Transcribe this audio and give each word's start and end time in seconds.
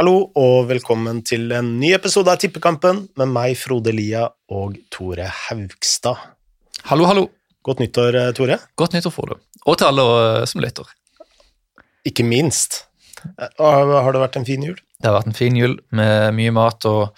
Hallo 0.00 0.30
og 0.40 0.62
velkommen 0.70 1.18
til 1.28 1.50
en 1.52 1.74
ny 1.76 1.90
episode 1.92 2.32
av 2.32 2.38
Tippekampen 2.40 3.02
med 3.20 3.28
meg, 3.28 3.52
Frode 3.60 3.92
Lia 3.92 4.22
og 4.48 4.78
Tore 4.88 5.26
Haugstad. 5.28 6.16
Hallo, 6.88 7.04
hallo. 7.04 7.26
Godt 7.68 7.82
nyttår, 7.82 8.16
eh, 8.16 8.30
Tore. 8.32 8.56
Godt 8.80 8.94
nyttår 8.96 9.12
Frode. 9.12 9.36
Og 9.68 9.76
til 9.76 9.90
alle 9.90 10.06
eh, 10.22 10.46
som 10.48 10.62
lytter. 10.64 10.88
Ikke 12.08 12.24
minst. 12.24 12.86
Eh, 13.36 13.50
Har 13.60 14.08
det 14.16 14.22
vært 14.22 14.38
en 14.40 14.48
fin 14.48 14.64
jul? 14.64 14.78
Det 14.96 15.10
har 15.10 15.18
vært 15.18 15.28
en 15.34 15.36
fin 15.36 15.58
jul 15.60 15.76
med 15.92 16.32
mye 16.38 16.54
mat 16.56 16.88
og 16.88 17.12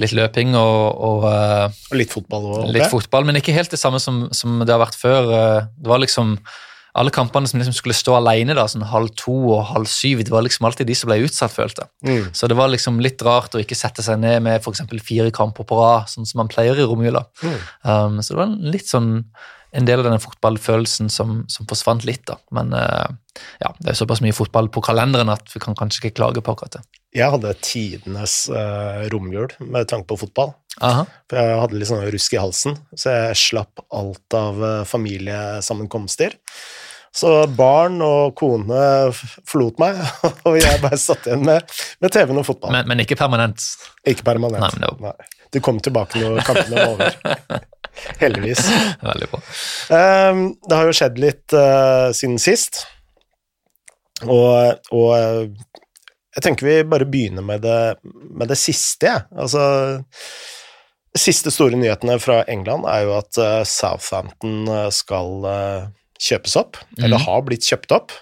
litt 0.00 0.16
løping 0.16 0.56
og, 0.56 0.80
og 1.10 1.28
Og 1.28 1.92
litt 2.00 2.16
fotball 2.16 2.48
òg? 2.54 2.72
litt 2.72 2.88
fotball, 2.88 3.28
men 3.28 3.36
ikke 3.36 3.52
helt 3.52 3.68
det 3.76 3.82
samme 3.84 4.00
som, 4.00 4.30
som 4.32 4.64
det 4.64 4.72
har 4.72 4.80
vært 4.80 4.96
før. 4.96 5.28
Det 5.76 5.92
var 5.92 6.00
liksom 6.00 6.38
alle 6.98 7.12
kampene 7.14 7.48
som 7.48 7.60
liksom 7.60 7.76
skulle 7.76 7.96
stå 7.96 8.16
alene, 8.18 8.56
da, 8.58 8.64
sånn 8.70 8.86
halv 8.90 9.12
to 9.18 9.34
og 9.54 9.68
halv 9.70 9.88
syv, 9.90 10.24
det 10.26 10.34
var 10.34 10.44
liksom 10.46 10.66
alltid 10.68 10.88
de 10.90 10.96
som 10.98 11.10
ble 11.10 11.20
utsatt, 11.26 11.54
følte. 11.54 11.86
Mm. 12.06 12.30
Så 12.36 12.50
det 12.50 12.56
var 12.58 12.72
liksom 12.72 12.98
litt 13.04 13.22
rart 13.26 13.54
å 13.54 13.62
ikke 13.62 13.78
sette 13.78 14.04
seg 14.04 14.20
ned 14.22 14.42
med 14.46 14.58
f.eks. 14.58 14.82
fire 15.06 15.30
kamper 15.34 15.68
på 15.68 15.78
rad, 15.78 16.10
sånn 16.10 16.28
som 16.28 16.42
man 16.42 16.50
pleier 16.50 16.78
i 16.78 16.88
romjula. 16.88 17.24
Mm. 17.42 17.60
Um, 17.84 18.18
så 18.22 18.34
det 18.34 18.42
var 18.42 18.58
litt 18.74 18.90
sånn 18.90 19.12
en 19.76 19.84
del 19.84 20.00
av 20.00 20.06
denne 20.06 20.20
fotballfølelsen 20.22 21.10
som, 21.12 21.42
som 21.52 21.68
forsvant 21.68 22.06
litt, 22.08 22.24
da. 22.28 22.38
Men 22.56 22.72
uh, 22.72 23.04
ja, 23.60 23.72
det 23.82 23.92
er 23.92 23.98
såpass 23.98 24.22
mye 24.24 24.36
fotball 24.36 24.70
på 24.72 24.82
kalenderen 24.84 25.28
at 25.32 25.52
vi 25.52 25.60
kan 25.62 25.76
kanskje 25.76 26.06
ikke 26.06 26.18
klage 26.22 26.44
på 26.44 26.54
akkurat 26.54 26.78
det. 26.78 27.00
Jeg 27.16 27.32
hadde 27.34 27.52
tidenes 27.64 28.40
uh, 28.52 29.04
romjul 29.12 29.52
med 29.64 29.88
tanke 29.90 30.08
på 30.10 30.22
fotball. 30.24 30.54
Aha. 30.84 31.04
For 31.28 31.40
jeg 31.40 31.60
hadde 31.62 31.80
litt 31.80 31.90
sånn 31.90 32.08
rusk 32.14 32.36
i 32.36 32.40
halsen, 32.40 32.78
så 32.94 33.14
jeg 33.14 33.40
slapp 33.42 33.84
alt 33.92 34.38
av 34.38 34.62
uh, 34.62 34.82
familiesammenkomster. 34.88 36.38
Så 37.18 37.30
barn 37.58 37.98
og 38.04 38.36
kone 38.38 38.82
forlot 39.48 39.80
meg, 39.82 39.98
og 40.46 40.58
jeg 40.60 40.82
bare 40.84 40.98
satt 41.00 41.26
igjen 41.26 41.42
med, 41.46 41.66
med 42.02 42.14
TV-en 42.14 42.42
og 42.42 42.46
fotball. 42.46 42.74
Men, 42.76 42.86
men 42.90 43.02
ikke 43.02 43.18
permanent. 43.18 43.64
Ikke 44.06 44.26
permanent. 44.28 44.62
Nei, 44.62 44.84
no. 44.84 44.94
Nei. 45.08 45.16
Du 45.54 45.58
kom 45.64 45.80
tilbake 45.82 46.20
når 46.20 46.44
kampene 46.46 46.76
var 46.76 46.92
over. 46.92 47.64
Heldigvis. 48.22 48.60
Veldig 49.02 49.30
bra. 49.32 49.40
Um, 49.90 50.44
det 50.68 50.78
har 50.78 50.86
jo 50.86 50.94
skjedd 50.94 51.18
litt 51.22 51.56
uh, 51.56 52.14
siden 52.14 52.38
sist, 52.42 52.84
og, 54.26 54.78
og 54.90 55.10
eh, 55.14 55.44
jeg 56.34 56.42
tenker 56.42 56.66
vi 56.66 56.72
bare 56.90 57.06
begynner 57.06 57.44
med 57.46 57.62
det, 57.62 58.00
med 58.02 58.50
det 58.50 58.56
siste, 58.58 59.06
jeg. 59.06 59.26
Altså 59.30 59.62
de 61.14 61.20
siste 61.22 61.52
store 61.54 61.78
nyhetene 61.78 62.16
fra 62.18 62.40
England 62.50 62.82
er 62.90 63.04
jo 63.06 63.12
at 63.14 63.38
eh, 63.38 63.62
Southampton 63.62 64.66
skal 64.90 65.46
kjøpes 66.18 66.56
opp, 66.60 66.76
eller 66.98 67.18
Mhm. 67.18 67.24
har 67.26 67.42
blitt 67.46 67.66
kjøpt 67.66 67.92
opp. 67.94 68.12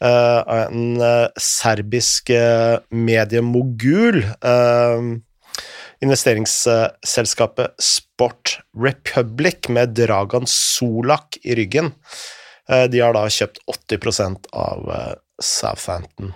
Uh, 0.00 0.40
en 0.64 1.00
uh, 1.02 1.28
serbisk 1.36 2.30
uh, 2.30 2.78
mediemogul. 2.90 4.22
investeringsselskapet 6.00 7.74
Sport 7.78 8.58
Republic 8.76 9.68
med 9.68 9.92
Dragan 9.94 10.46
Solak 10.48 11.36
i 11.44 11.54
ryggen. 11.58 11.92
De 12.68 13.00
har 13.02 13.12
da 13.12 13.26
kjøpt 13.28 13.58
80% 13.68 14.46
av 14.54 14.86
Southampton. 15.42 16.32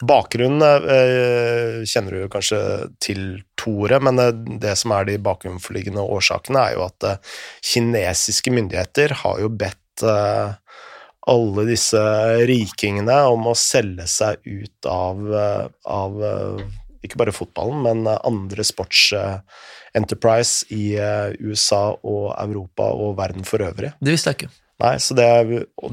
Bakgrunnen 0.00 0.62
eh, 0.64 1.82
kjenner 1.84 2.16
du 2.16 2.28
kanskje 2.32 2.60
til, 3.02 3.24
Tore, 3.60 3.98
men 4.00 4.20
eh, 4.22 4.32
det 4.62 4.76
som 4.80 4.94
er 4.96 5.08
de 5.08 5.18
bakenforliggende 5.20 6.04
årsakene, 6.16 6.62
er 6.62 6.78
jo 6.78 6.86
at 6.86 7.08
eh, 7.08 7.34
kinesiske 7.72 8.52
myndigheter 8.54 9.12
har 9.24 9.42
jo 9.42 9.50
bedt 9.52 10.04
eh, 10.06 10.54
alle 11.28 11.66
disse 11.68 12.00
rikingene 12.48 13.18
om 13.28 13.50
å 13.50 13.58
selge 13.58 14.06
seg 14.08 14.40
ut 14.46 14.88
av, 14.88 15.20
eh, 15.36 15.66
av 15.92 16.24
eh, 16.24 16.64
ikke 17.04 17.20
bare 17.20 17.36
fotballen, 17.36 17.84
men 17.84 18.08
andre 18.16 18.64
sports 18.64 19.10
eh, 19.16 19.36
enterprise 19.96 20.64
i 20.72 20.94
USA 21.42 21.90
og 22.06 22.30
Europa 22.38 22.92
og 22.94 23.16
verden 23.18 23.42
for 23.44 23.64
øvrig. 23.66 23.90
Det 23.98 24.14
visste 24.14 24.30
jeg 24.30 24.38
ikke. 24.38 24.52
Nei, 24.80 24.94
så 25.02 25.16
det, 25.18 25.26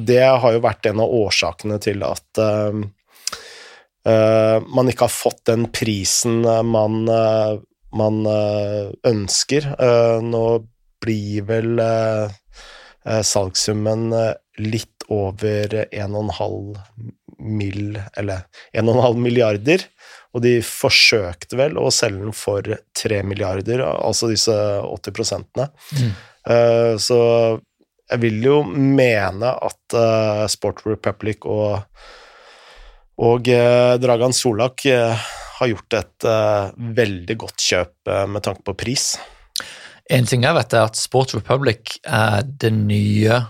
det 0.07 0.21
har 0.23 0.53
jo 0.53 0.61
vært 0.63 0.85
en 0.87 1.01
av 1.03 1.15
årsakene 1.17 1.79
til 1.83 2.05
at 2.07 2.39
man 4.71 4.89
ikke 4.91 5.07
har 5.07 5.13
fått 5.13 5.43
den 5.49 5.67
prisen 5.73 6.43
eh, 6.45 6.63
man, 6.63 7.03
eh, 7.11 7.57
man 7.97 8.21
eh, 8.29 8.91
ønsker. 9.09 9.71
Eh, 9.77 10.19
nå 10.23 10.43
blir 11.03 11.47
vel 11.49 11.79
eh, 11.83 12.37
eh, 13.05 13.21
salgssummen 13.21 14.11
eh, 14.13 14.33
litt 14.63 15.05
over 15.13 15.75
1,5 15.91 16.77
mill., 17.37 17.99
eller 18.17 18.47
1,5 18.73 19.19
milliarder, 19.21 19.83
og 20.33 20.41
de 20.43 20.57
forsøkte 20.65 21.59
vel 21.59 21.77
å 21.79 21.91
selge 21.93 22.25
den 22.25 22.35
for 22.35 22.65
3 22.97 23.21
milliarder, 23.23 23.83
altså 23.85 24.31
disse 24.31 24.55
80 24.81 25.15
prosentene. 25.15 25.69
Mm. 25.93 26.11
Eh, 26.49 26.93
Så 26.97 27.19
jeg 28.07 28.23
vil 28.23 28.39
jo 28.43 28.57
mene 28.65 29.53
at 29.53 29.95
eh, 29.99 30.43
Sport 30.51 30.83
Republic 30.87 31.45
og, 31.45 31.83
og 33.17 33.49
eh, 33.49 33.97
Dragan 34.01 34.35
Solak 34.35 34.85
eh, 34.85 35.27
har 35.57 35.71
gjort 35.71 35.97
et 35.97 36.27
eh, 36.29 36.69
veldig 36.97 37.37
godt 37.41 37.63
kjøp 37.65 38.11
med 38.29 38.45
tanke 38.45 38.65
på 38.67 38.75
pris. 38.77 39.15
En 40.13 40.27
ting 40.29 40.45
jeg 40.45 40.55
vet, 40.55 40.73
er 40.73 40.87
at 40.87 40.99
Sports 40.99 41.35
Republic 41.35 41.97
er 42.05 42.45
det 42.45 42.69
nye 42.71 43.41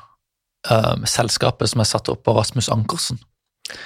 um, 0.72 1.04
selskapet 1.06 1.70
som 1.70 1.84
er 1.84 1.90
satt 1.90 2.10
opp 2.10 2.26
av 2.32 2.40
Rasmus 2.40 2.72
Ankersen. 2.74 3.20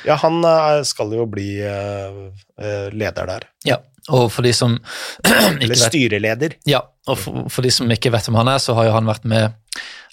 Ja, 0.08 0.16
han 0.22 0.40
skal 0.88 1.12
jo 1.18 1.25
bli 1.28 1.58
leder 1.59 3.28
der. 3.28 3.48
Ja, 3.68 3.81
og 4.13 4.30
for 4.31 4.48
de 4.48 4.53
som 4.56 4.78
ikke 5.25 5.58
Eller 5.58 5.74
vet 5.74 5.84
styreleder. 5.84 6.56
Ja, 6.69 6.80
og 7.09 7.19
for, 7.19 7.50
for 7.52 7.68
de 7.68 7.74
som 7.75 7.92
ikke 7.92 8.13
vet 8.13 8.30
hvem 8.30 8.40
han 8.40 8.53
er, 8.53 8.62
så 8.63 8.78
har 8.78 8.88
jo 8.88 8.96
han 8.96 9.09
vært 9.09 9.28
med 9.28 9.52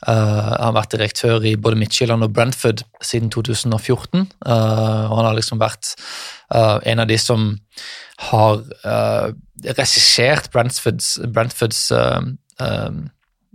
eh, 0.06 0.12
Han 0.12 0.68
har 0.68 0.76
vært 0.76 0.94
direktør 0.96 1.44
i 1.44 1.56
både 1.56 1.80
Midtjylland 1.80 2.26
og 2.26 2.34
Brentford 2.34 2.84
siden 3.02 3.30
2014. 3.30 4.28
Uh, 4.46 5.10
og 5.10 5.16
han 5.18 5.28
har 5.30 5.38
liksom 5.38 5.60
vært 5.60 5.94
uh, 6.54 6.78
en 6.84 7.04
av 7.04 7.08
de 7.10 7.18
som 7.18 7.50
har 8.30 8.64
uh, 8.84 9.30
regissert 9.66 10.50
Brentfords, 10.52 11.18
Brentfords 11.34 11.90
eh, 11.90 12.20
eh, 12.60 12.90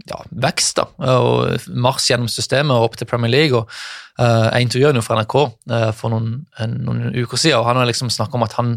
ja, 0.09 0.17
vekst 0.43 0.79
da, 0.79 0.87
og 1.13 1.67
marsj 1.69 2.11
gjennom 2.11 2.29
systemet 2.31 2.73
og 2.73 2.89
opp 2.89 2.95
til 2.97 3.07
Premier 3.07 3.31
League. 3.31 3.55
og 3.57 3.69
uh, 4.19 4.49
Jeg 4.49 4.65
intervjuet 4.65 4.97
ham 4.97 5.05
fra 5.05 5.19
NRK 5.19 5.35
uh, 5.37 5.91
for 5.95 6.13
noen, 6.13 6.31
en, 6.63 6.73
noen 6.87 7.13
uker 7.13 7.39
siden, 7.39 7.59
og 7.59 7.67
han 7.69 7.79
har 7.79 7.87
liksom 7.87 8.09
snakket 8.13 8.39
om 8.39 8.45
at 8.45 8.55
han 8.57 8.71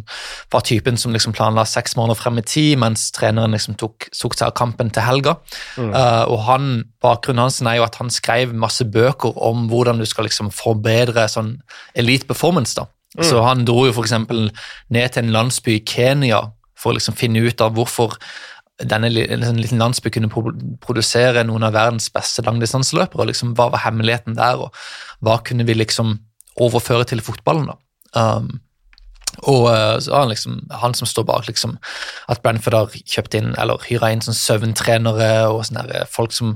var 0.53 0.67
typen 0.69 1.01
som 1.01 1.15
liksom 1.17 1.35
planla 1.37 1.65
seks 1.67 1.97
måneder 1.97 2.21
frem 2.21 2.41
i 2.43 2.45
tid, 2.47 2.77
mens 2.83 3.09
treneren 3.17 3.57
liksom 3.57 3.79
tok, 3.81 4.11
tok 4.13 4.37
seg 4.37 4.51
av 4.51 4.57
kampen 4.61 4.93
til 4.93 5.07
helga. 5.07 5.39
Mm. 5.81 5.95
Uh, 5.97 6.25
og 6.35 6.43
han, 6.51 6.75
Bakgrunnen 7.03 7.47
hans 7.47 7.63
er 7.65 7.81
jo 7.81 7.87
at 7.89 7.97
han 8.01 8.13
skrev 8.13 8.53
masse 8.55 8.85
bøker 8.85 9.41
om 9.41 9.67
hvordan 9.73 10.03
du 10.03 10.07
skal 10.09 10.29
liksom 10.29 10.53
forbedre 10.55 11.27
sånn 11.33 11.57
elite 11.97 12.29
performance. 12.29 12.77
da. 12.77 12.87
Så 13.25 13.41
han 13.41 13.65
dro 13.65 13.87
jo 13.87 13.95
f.eks. 13.95 14.13
ned 14.93 15.15
til 15.15 15.25
en 15.25 15.33
landsby 15.33 15.79
i 15.79 15.85
Kenya 15.89 16.43
for 16.77 16.93
å 16.93 16.99
liksom 16.99 17.17
finne 17.17 17.41
ut 17.41 17.63
av 17.65 17.73
hvorfor 17.77 18.19
denne 18.83 19.09
sånn 19.41 19.61
liten 19.63 19.81
landsby 19.81 20.13
kunne 20.13 20.29
produsere 20.83 21.47
noen 21.49 21.65
av 21.65 21.77
verdens 21.77 22.11
beste 22.13 22.45
langdistanseløpere. 22.45 23.31
Liksom, 23.31 23.55
hva 23.57 23.71
var 23.73 23.85
hemmeligheten 23.87 24.37
der, 24.37 24.67
og 24.67 25.25
hva 25.25 25.39
kunne 25.45 25.65
vi 25.69 25.79
liksom 25.79 26.19
overføre 26.61 27.09
til 27.09 27.25
fotballen? 27.25 27.73
da? 27.73 27.81
Um, 28.17 28.55
og 29.45 29.67
eh, 29.69 29.97
så 30.01 30.13
var 30.13 30.23
han 30.25 30.31
liksom, 30.33 30.61
han 30.81 30.95
som 30.97 31.09
står 31.09 31.27
bak 31.29 31.49
liksom, 31.49 31.75
at 32.33 32.41
Brentford 32.45 32.77
har 32.79 32.95
kjøpt 33.05 33.35
inn 33.37 33.51
eller 33.61 33.83
hyra 33.85 34.09
inn 34.13 34.23
sånn 34.25 34.37
søvntrenere 34.37 35.51
og 35.51 35.67
sånne 35.69 35.85
der, 35.91 36.07
folk 36.09 36.33
som 36.33 36.55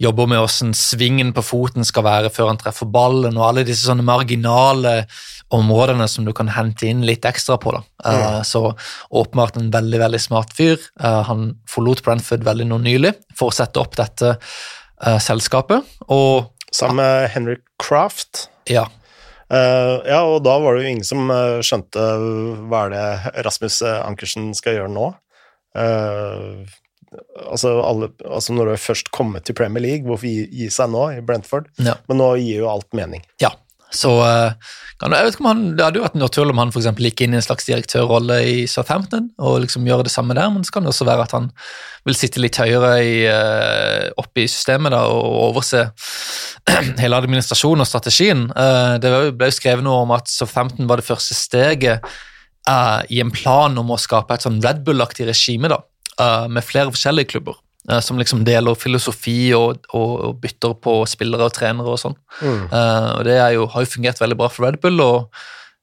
jobber 0.00 0.26
med 0.30 0.40
hvordan 0.40 0.72
svingen 0.74 1.34
på 1.36 1.44
foten 1.44 1.86
skal 1.86 2.06
være 2.06 2.32
før 2.32 2.50
han 2.50 2.60
treffer 2.60 2.88
ballen, 2.90 3.36
og 3.36 3.46
alle 3.50 3.66
disse 3.68 3.84
sånne 3.86 4.06
marginale 4.06 5.04
områdene 5.50 6.06
som 6.08 6.26
du 6.26 6.32
kan 6.36 6.50
hente 6.54 6.86
inn 6.86 7.02
litt 7.06 7.26
ekstra 7.26 7.58
på. 7.60 7.72
da. 7.74 7.82
Eh, 8.10 8.42
så 8.46 8.62
åpenbart 9.10 9.56
en 9.56 9.70
veldig 9.70 10.00
veldig 10.04 10.20
smart 10.22 10.54
fyr. 10.56 10.78
Uh, 11.02 11.22
han 11.26 11.50
forlot 11.68 12.04
Brentford 12.06 12.46
veldig 12.46 12.68
nå 12.70 12.78
nylig 12.84 13.14
for 13.36 13.50
å 13.50 13.56
sette 13.56 13.82
opp 13.82 13.96
dette 13.98 14.36
eh, 14.36 15.20
selskapet, 15.22 15.86
og 16.08 16.56
Sammen 16.70 17.00
med 17.00 17.30
Henrik 17.34 17.66
Craft. 17.82 18.48
ja, 18.70 18.86
Uh, 19.50 19.98
ja, 20.06 20.20
og 20.22 20.44
da 20.46 20.52
var 20.62 20.76
det 20.76 20.84
jo 20.84 20.90
ingen 20.92 21.06
som 21.08 21.26
skjønte 21.66 22.02
hva 22.70 22.84
er 22.84 22.92
det 22.92 23.32
Rasmus 23.42 23.80
Ankersen 23.82 24.52
skal 24.54 24.76
gjøre 24.76 24.92
nå. 24.94 25.08
Uh, 25.74 26.62
altså, 27.48 27.72
alle, 27.82 28.12
altså 28.22 28.54
når 28.54 28.70
du 28.70 28.84
først 28.84 29.10
kommet 29.10 29.48
til 29.48 29.56
Premier 29.58 29.82
League, 29.82 30.06
hvorfor 30.06 30.30
gi, 30.30 30.44
gi 30.54 30.68
seg 30.70 30.92
nå 30.94 31.08
i 31.16 31.24
Brentford? 31.26 31.66
Ja. 31.82 31.96
Men 32.06 32.22
nå 32.22 32.30
gir 32.38 32.62
jo 32.62 32.70
alt 32.70 32.94
mening. 32.94 33.26
Ja, 33.42 33.50
Så 33.94 34.10
eh, 34.22 34.70
kan, 35.00 35.14
jeg 35.16 35.26
vet 35.26 35.34
ikke 35.34 35.44
om 35.44 35.50
han, 35.50 35.62
Det 35.76 35.84
hadde 35.84 35.98
jo 35.98 36.04
vært 36.04 36.18
naturlig 36.20 36.54
om 36.54 36.60
han 36.62 36.72
for 36.74 36.84
gikk 36.84 37.22
inn 37.24 37.34
i 37.34 37.38
en 37.40 37.44
slags 37.44 37.66
direktørrolle 37.66 38.36
i 38.46 38.56
Southampton 38.70 39.30
og 39.42 39.62
liksom 39.64 39.86
gjøre 39.88 40.06
det 40.06 40.12
samme 40.14 40.36
der, 40.36 40.50
men 40.52 40.66
så 40.66 40.74
kan 40.74 40.86
det 40.86 40.92
også 40.92 41.08
være 41.08 41.26
at 41.26 41.34
han 41.36 41.48
vil 42.06 42.16
sitte 42.16 42.42
litt 42.42 42.58
høyere 42.60 42.92
i, 43.04 43.14
uh, 43.28 44.08
oppe 44.20 44.44
i 44.44 44.48
systemet 44.48 44.94
da, 44.94 45.02
og 45.10 45.38
overse 45.50 45.86
hele 47.02 47.18
administrasjonen 47.18 47.84
og 47.84 47.88
strategien. 47.88 48.46
Uh, 48.52 48.96
det 49.00 49.12
ble 49.36 49.50
jo 49.50 49.56
skrevet 49.56 49.84
noe 49.84 50.04
om 50.04 50.14
at 50.16 50.30
Southampton 50.32 50.88
var 50.90 51.00
det 51.00 51.08
første 51.08 51.36
steget 51.36 52.10
i 53.10 53.18
en 53.18 53.32
plan 53.34 53.74
om 53.80 53.88
å 53.90 53.96
skape 53.98 54.36
et 54.36 54.44
sånn 54.44 54.60
Red 54.62 54.84
Bull-aktig 54.86 55.24
regime 55.26 55.72
da, 55.72 55.80
med 56.52 56.62
flere 56.62 56.92
forskjellige 56.92 57.32
klubber. 57.32 57.56
Eh, 57.90 58.00
som 58.00 58.18
liksom 58.18 58.44
deler 58.46 58.78
filosofi 58.78 59.50
og, 59.56 59.80
og, 59.90 60.10
og, 60.28 60.34
bytter 60.42 60.76
på 60.84 60.96
spillere 61.10 61.48
og 61.48 61.54
trenere 61.56 61.94
og 61.94 61.98
sånn. 61.98 62.16
Mm. 62.38 62.66
Uh, 62.70 63.08
og 63.16 63.24
Det 63.26 63.38
jo, 63.56 63.64
har 63.72 63.84
jo 63.86 63.94
fungert 63.94 64.20
veldig 64.20 64.38
bra 64.38 64.50
for 64.52 64.66
Red 64.66 64.78
Bull 64.82 65.02
og 65.02 65.40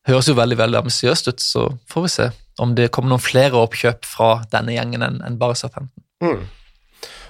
høres 0.07 0.30
jo 0.30 0.38
veldig 0.38 0.59
veldig 0.59 0.80
ambisiøst 0.83 1.31
ut. 1.31 1.44
Så 1.44 1.65
får 1.92 2.06
vi 2.06 2.13
se 2.13 2.30
om 2.63 2.75
det 2.77 2.92
kommer 2.95 3.12
noen 3.12 3.24
flere 3.24 3.59
oppkjøp 3.59 4.07
fra 4.07 4.30
denne 4.54 4.77
gjengen 4.77 5.04
enn 5.06 5.19
en 5.25 5.39
bare 5.42 5.57
Southampton. 5.59 6.06
Mm. 6.24 6.45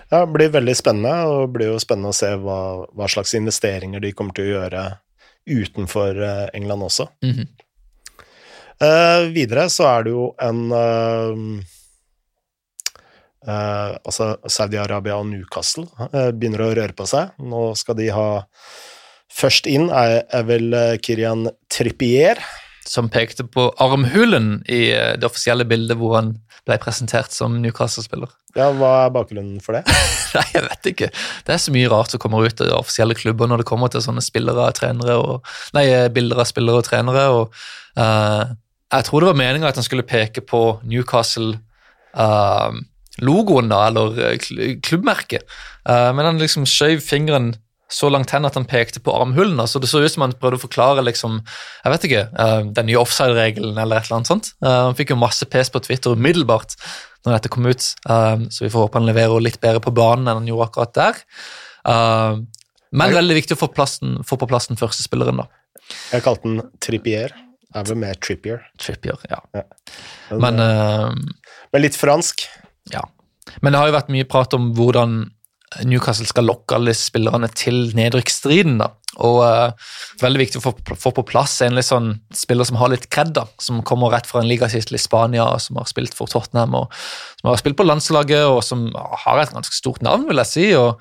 Ja, 0.08 0.22
det 0.22 0.32
blir 0.38 0.54
veldig 0.54 0.76
spennende, 0.78 1.16
og 1.28 1.42
det 1.42 1.56
blir 1.58 1.74
jo 1.74 1.80
spennende 1.84 2.14
å 2.14 2.16
se 2.16 2.30
hva, 2.40 2.60
hva 2.96 3.10
slags 3.12 3.34
investeringer 3.36 4.04
de 4.04 4.14
kommer 4.16 4.38
til 4.38 4.48
å 4.48 4.54
gjøre 4.54 4.84
utenfor 5.48 6.22
eh, 6.24 6.46
England 6.56 6.84
også. 6.84 7.10
Mm 7.24 7.34
-hmm. 7.34 7.48
uh, 8.84 9.32
videre 9.34 9.70
så 9.70 9.84
er 9.88 10.04
det 10.04 10.12
jo 10.12 10.34
en 10.40 10.72
uh, 10.72 11.66
Eh, 13.48 13.96
altså 14.04 14.34
Saudi-Arabia 14.52 15.16
og 15.22 15.30
Newcastle 15.30 15.86
uh, 16.02 16.32
begynner 16.36 16.66
å 16.66 16.72
røre 16.76 16.96
på 16.98 17.08
seg. 17.08 17.32
Nå 17.40 17.72
skal 17.80 18.00
de 18.00 18.12
ha 18.16 18.30
Først 19.38 19.68
inn 19.70 19.92
er, 19.94 20.24
er 20.34 20.46
vel 20.48 20.72
eh, 20.74 20.96
Kirian 21.04 21.44
Trippier. 21.70 22.40
Som 22.88 23.10
pekte 23.14 23.44
på 23.46 23.68
armhulen 23.84 24.64
i 24.72 24.88
det 25.20 25.28
offisielle 25.28 25.68
bildet 25.68 26.00
hvor 26.00 26.16
han 26.16 26.32
ble 26.66 26.78
presentert 26.82 27.36
som 27.36 27.60
Newcastle-spiller. 27.62 28.32
Ja, 28.58 28.72
Hva 28.74 28.94
er 29.04 29.14
bakgrunnen 29.14 29.60
for 29.62 29.78
det? 29.78 29.84
Nei, 30.38 30.46
Jeg 30.56 30.66
vet 30.66 30.90
ikke. 30.94 31.12
Det 31.46 31.54
er 31.54 31.62
så 31.62 31.76
mye 31.76 31.92
rart 31.92 32.16
som 32.16 32.24
kommer 32.24 32.48
ut 32.48 32.64
av 32.66 32.80
offisielle 32.80 33.20
klubber 33.20 33.52
når 33.52 33.62
det 33.62 33.70
kommer 33.70 33.94
til 33.94 34.02
sånne 34.08 34.24
spillere, 34.26 34.72
trenere 34.80 35.20
og, 35.20 35.54
nei, 35.78 35.86
bilder 36.16 36.42
av 36.42 36.50
spillere 36.50 36.82
og 36.82 36.88
trenere. 36.88 37.28
og 37.36 37.54
uh, 38.00 38.58
Jeg 38.96 39.10
tror 39.12 39.22
det 39.22 39.34
var 39.34 39.42
meninga 39.44 39.70
at 39.70 39.78
han 39.78 39.86
skulle 39.86 40.08
peke 40.08 40.42
på 40.48 40.64
Newcastle 40.88 41.60
uh, 42.18 42.72
logoen, 43.24 43.72
da, 43.72 43.88
eller 43.90 44.18
eh, 44.32 44.76
klubbmerket. 44.84 45.46
Uh, 45.88 46.12
men 46.16 46.26
han 46.26 46.42
liksom 46.42 46.68
skjøv 46.70 47.02
fingeren 47.04 47.56
så 47.92 48.10
langt 48.12 48.34
hen 48.36 48.44
at 48.44 48.58
han 48.60 48.68
pekte 48.68 49.00
på 49.00 49.14
armhulen. 49.16 49.62
så 49.68 49.80
Det 49.80 49.88
så 49.88 50.02
ut 50.04 50.12
som 50.12 50.26
han 50.26 50.36
prøvde 50.36 50.60
å 50.60 50.66
forklare 50.66 51.06
liksom, 51.08 51.40
jeg 51.86 51.94
vet 51.94 52.08
ikke, 52.10 52.24
uh, 52.36 52.62
den 52.76 52.90
nye 52.90 53.00
offside-regelen 53.00 53.78
eller 53.78 54.02
et 54.02 54.10
eller 54.10 54.20
annet 54.20 54.32
sånt. 54.34 54.52
Han 54.64 54.98
fikk 54.98 55.14
jo 55.16 55.22
masse 55.22 55.48
pes 55.48 55.72
på 55.72 55.84
Twitter 55.86 56.18
umiddelbart 56.18 56.76
når 57.26 57.38
dette 57.38 57.52
kom 57.52 57.66
ut, 57.68 57.84
så 57.84 58.62
vi 58.62 58.70
får 58.72 58.86
håpe 58.86 59.02
han 59.02 59.08
leverer 59.10 59.42
litt 59.44 59.58
bedre 59.60 59.82
på 59.84 59.92
banen 59.92 60.30
enn 60.30 60.38
han 60.38 60.46
gjorde 60.48 60.68
akkurat 60.70 60.94
der. 60.96 61.18
men 62.96 63.16
veldig 63.18 63.36
viktig 63.36 63.58
å 63.58 63.60
få, 63.60 63.68
plassen, 63.76 64.14
få 64.24 64.38
på 64.40 64.48
plass 64.48 64.70
den 64.70 64.80
første 64.80 65.04
spilleren, 65.04 65.42
da. 65.42 65.50
Jeg 66.14 66.24
kalte 66.24 66.48
den 66.48 66.62
Trippier. 66.80 67.36
Er 67.76 67.84
vel 67.90 68.00
med 68.00 68.20
Trippier. 68.24 68.64
Trippier, 68.80 69.20
ja. 69.30 69.42
ja. 69.56 69.66
Men, 70.32 70.62
men, 70.62 71.28
men 71.74 71.84
litt 71.84 72.00
fransk. 72.00 72.46
Ja. 72.94 73.04
Men 73.62 73.74
det 73.74 73.82
har 73.82 73.90
jo 73.90 73.98
vært 73.98 74.14
mye 74.14 74.28
prat 74.28 74.54
om 74.58 74.72
hvordan 74.78 75.20
Newcastle 75.84 76.28
skal 76.28 76.48
lokke 76.48 76.78
alle 76.78 76.94
spillerne 76.96 77.50
til 77.52 77.90
nedrykksstriden. 77.98 78.78
da. 78.80 78.92
Og 79.26 79.40
uh, 79.44 79.90
Veldig 80.22 80.42
viktig 80.42 80.62
å 80.62 80.64
få, 80.64 80.74
få, 80.96 81.12
på 81.18 81.26
plass 81.28 81.58
en 81.66 81.76
litt 81.78 81.88
sånn 81.88 82.14
spiller 82.36 82.68
som 82.68 82.80
har 82.80 82.94
litt 82.94 83.10
kred, 83.14 83.34
da, 83.36 83.48
som 83.62 83.84
kommer 83.86 84.14
rett 84.14 84.30
fra 84.30 84.42
en 84.42 84.50
ligatittel 84.50 84.98
i 84.98 85.02
Spania, 85.02 85.50
som 85.62 85.80
har 85.82 85.90
spilt 85.90 86.16
for 86.18 86.32
Tottenham, 86.32 86.78
og 86.78 86.96
som 87.42 87.52
har 87.52 87.60
spilt 87.62 87.80
på 87.80 87.88
landslaget, 87.88 88.46
og 88.48 88.62
som 88.66 88.88
har 88.96 89.42
et 89.42 89.54
ganske 89.54 89.76
stort 89.76 90.06
navn, 90.06 90.28
vil 90.30 90.42
jeg 90.44 90.52
si. 90.54 90.68
og 90.80 90.96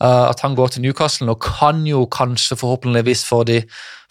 uh, 0.00 0.26
At 0.30 0.42
han 0.46 0.56
går 0.58 0.74
til 0.74 0.86
Newcastle 0.86 1.30
og 1.34 1.42
kan 1.44 1.84
jo 1.88 2.06
kanskje 2.10 2.58
forhåpentligvis 2.62 3.26
få 3.28 3.44
de 3.48 3.62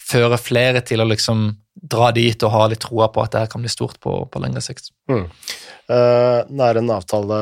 føre 0.06 0.38
flere 0.38 0.84
til 0.86 1.02
å 1.02 1.10
liksom 1.10 1.48
dra 1.76 2.12
dit 2.16 2.44
og 2.46 2.54
ha 2.54 2.68
litt 2.72 2.84
troa 2.86 3.10
på 3.12 3.24
at 3.24 3.34
det 3.36 3.48
kan 3.52 3.64
bli 3.64 3.72
stort 3.72 3.98
på, 4.04 4.20
på 4.32 4.42
lengre 4.42 4.62
sikt. 4.64 4.92
Mm. 5.12 5.26
Uh, 5.86 6.42
det 6.50 6.66
er 6.66 6.80
en 6.80 6.94
avtale, 6.96 7.40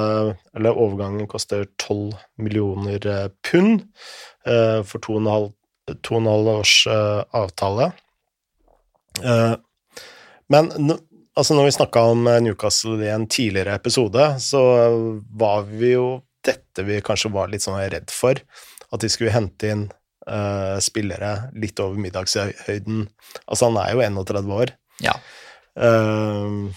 eller 0.57 0.79
overgangen 0.79 1.29
koster 1.31 1.63
12 1.79 2.11
millioner 2.43 3.05
eh, 3.07 3.29
pund 3.47 3.85
uh, 4.47 4.81
for 4.83 4.99
to 4.99 5.15
og 5.15 5.21
en 5.21 5.31
halv, 5.31 5.49
to 6.03 6.17
og 6.17 6.21
en 6.21 6.31
halv 6.31 6.51
års 6.57 6.75
avtale. 6.87 7.91
men 10.51 10.93
altså 11.35 11.55
når 11.55 11.65
vi 11.67 11.73
snakka 11.75 12.03
om 12.13 12.23
Newcastle 12.43 12.95
i 13.03 13.11
en 13.11 13.27
tidligere 13.27 13.75
episode, 13.75 14.27
så 14.39 14.61
var 15.29 15.67
vi 15.67 15.91
jo 15.93 16.21
dette 16.43 16.85
vi 16.87 17.01
kanskje 17.03 17.31
var 17.35 17.51
litt 17.51 17.65
sånn 17.65 17.79
redd 17.79 18.11
for, 18.11 18.39
at 18.91 19.03
de 19.03 19.11
skulle 19.11 19.35
hente 19.35 19.69
inn 19.69 19.83
uh, 20.29 20.79
spillere 20.83 21.49
litt 21.59 21.79
over 21.83 21.99
middagshøyden. 21.99 23.05
Altså, 23.45 23.69
han 23.69 23.79
er 23.83 23.93
jo 23.93 24.03
31 24.23 24.55
år. 24.55 24.73
Ja. 25.03 25.15
Uh, 25.75 26.71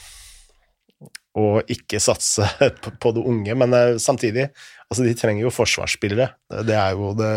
og 1.37 1.69
ikke 1.73 2.01
satse 2.03 2.47
på, 3.03 3.13
det 3.13 3.25
unge, 3.25 3.59
men 3.59 3.77
uh, 3.77 4.01
samtidig 4.03 4.51
Altså, 4.87 5.03
de 5.03 5.17
trenger 5.19 5.43
jo 5.43 5.51
forsvarsspillere. 5.51 6.29
Det 6.63 6.75
er 6.79 6.93
jo 6.95 7.09
det 7.19 7.31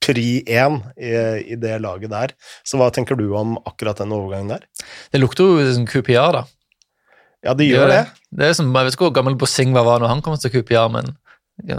pri 0.00 0.38
én 0.48 0.78
i, 0.96 1.10
i, 1.52 1.58
det 1.60 1.74
laget 1.84 2.08
der. 2.08 2.32
Så 2.64 2.80
hva 2.80 2.86
tenker 2.88 3.18
du 3.20 3.26
om 3.36 3.58
akkurat 3.68 4.00
den 4.00 4.14
overgangen 4.16 4.54
der? 4.54 4.64
Det 5.12 5.20
lukter 5.20 5.44
jo 5.44 5.74
som 5.76 5.84
QPR, 5.84 6.38
da. 6.38 6.42
Ja, 7.44 7.52
det 7.52 7.68
gjør 7.68 7.92
det. 7.92 7.98
det. 8.00 8.30
det 8.40 8.48
er 8.48 8.56
som, 8.56 8.72
jeg 8.72 8.88
vet 8.88 8.96
ikke 8.96 9.10
hvor 9.10 9.18
gammel 9.18 9.36
Bossing 9.36 9.76
var 9.76 10.00
når 10.00 10.08
han 10.08 10.24
kom 10.24 10.40
til 10.40 10.54
QPR, 10.56 10.88
men 10.96 11.12
ja, 11.64 11.78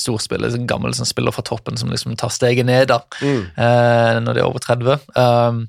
storspiller, 0.00 0.54
en 0.54 0.66
gammel 0.66 0.94
som 0.96 1.06
spiller 1.06 1.34
fra 1.34 1.44
toppen, 1.44 1.76
som 1.76 1.90
liksom 1.92 2.16
tar 2.16 2.32
steget 2.32 2.66
ned 2.66 2.88
da, 2.88 2.98
mm. 3.20 3.42
eh, 3.60 4.20
når 4.24 4.36
de 4.36 4.42
er 4.42 4.48
over 4.48 4.62
30. 4.64 5.04
Um, 5.12 5.62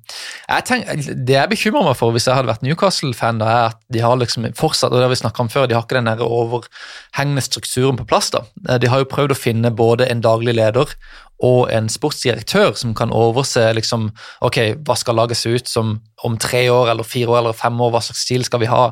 jeg 0.48 0.68
tenker, 0.70 1.14
det 1.28 1.36
jeg 1.36 1.52
bekymrer 1.52 1.90
meg 1.90 1.98
for 2.00 2.16
hvis 2.16 2.30
jeg 2.30 2.38
hadde 2.38 2.52
vært 2.52 2.64
Newcastle-fan, 2.64 3.42
da, 3.44 3.52
er 3.52 3.72
at 3.74 3.82
de 3.92 4.04
har 4.04 4.20
liksom 4.20 4.48
fortsatt 4.58 4.94
og 4.94 5.02
det 5.02 5.08
har 5.10 5.14
vi 5.14 5.34
om 5.44 5.52
før, 5.52 5.68
de 5.68 5.76
har 5.76 5.84
ikke 5.84 6.00
den 6.00 6.12
der 6.12 6.24
overhengende 6.24 7.44
strukturen 7.44 8.00
på 8.00 8.08
plass. 8.08 8.32
da. 8.36 8.46
Eh, 8.70 8.80
de 8.80 8.92
har 8.92 9.04
jo 9.04 9.12
prøvd 9.12 9.36
å 9.36 9.40
finne 9.40 9.76
både 9.76 10.08
en 10.08 10.24
daglig 10.24 10.56
leder 10.56 10.96
og 11.44 11.70
en 11.72 11.88
sportsdirektør 11.92 12.74
som 12.76 12.92
kan 12.96 13.14
overse 13.16 13.62
liksom, 13.76 14.10
ok, 14.44 14.60
hva 14.88 14.96
skal 15.00 15.16
laget 15.20 15.40
se 15.40 15.54
ut 15.56 15.72
som 15.72 15.98
om 16.28 16.36
tre 16.40 16.66
år 16.72 16.92
eller 16.92 17.08
fire 17.08 17.32
år 17.32 17.44
eller 17.44 17.56
fem 17.56 17.80
år, 17.80 17.94
hva 17.94 18.02
slags 18.04 18.26
stil 18.28 18.44
skal 18.48 18.60
vi 18.64 18.72
ha, 18.72 18.90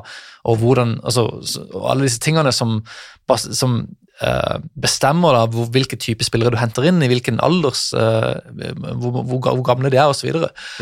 og 0.48 0.62
hvordan, 0.62 0.96
altså, 1.04 1.26
alle 1.82 2.06
disse 2.06 2.22
tingene 2.24 2.52
som, 2.56 2.78
som 3.36 3.82
bestemmer 4.74 5.36
da, 5.36 5.44
hvor, 5.46 5.68
hvilke 5.70 5.94
type 6.00 6.26
spillere 6.26 6.50
du 6.50 6.58
henter 6.58 6.88
inn, 6.88 6.98
i 7.04 7.10
hvilken 7.10 7.38
alders 7.44 7.92
uh, 7.94 8.34
hvor, 8.98 9.20
hvor, 9.22 9.38
hvor, 9.38 9.62
gamle 9.68 9.92
de 9.94 10.00
er 10.00 10.10
osv. 10.10 10.32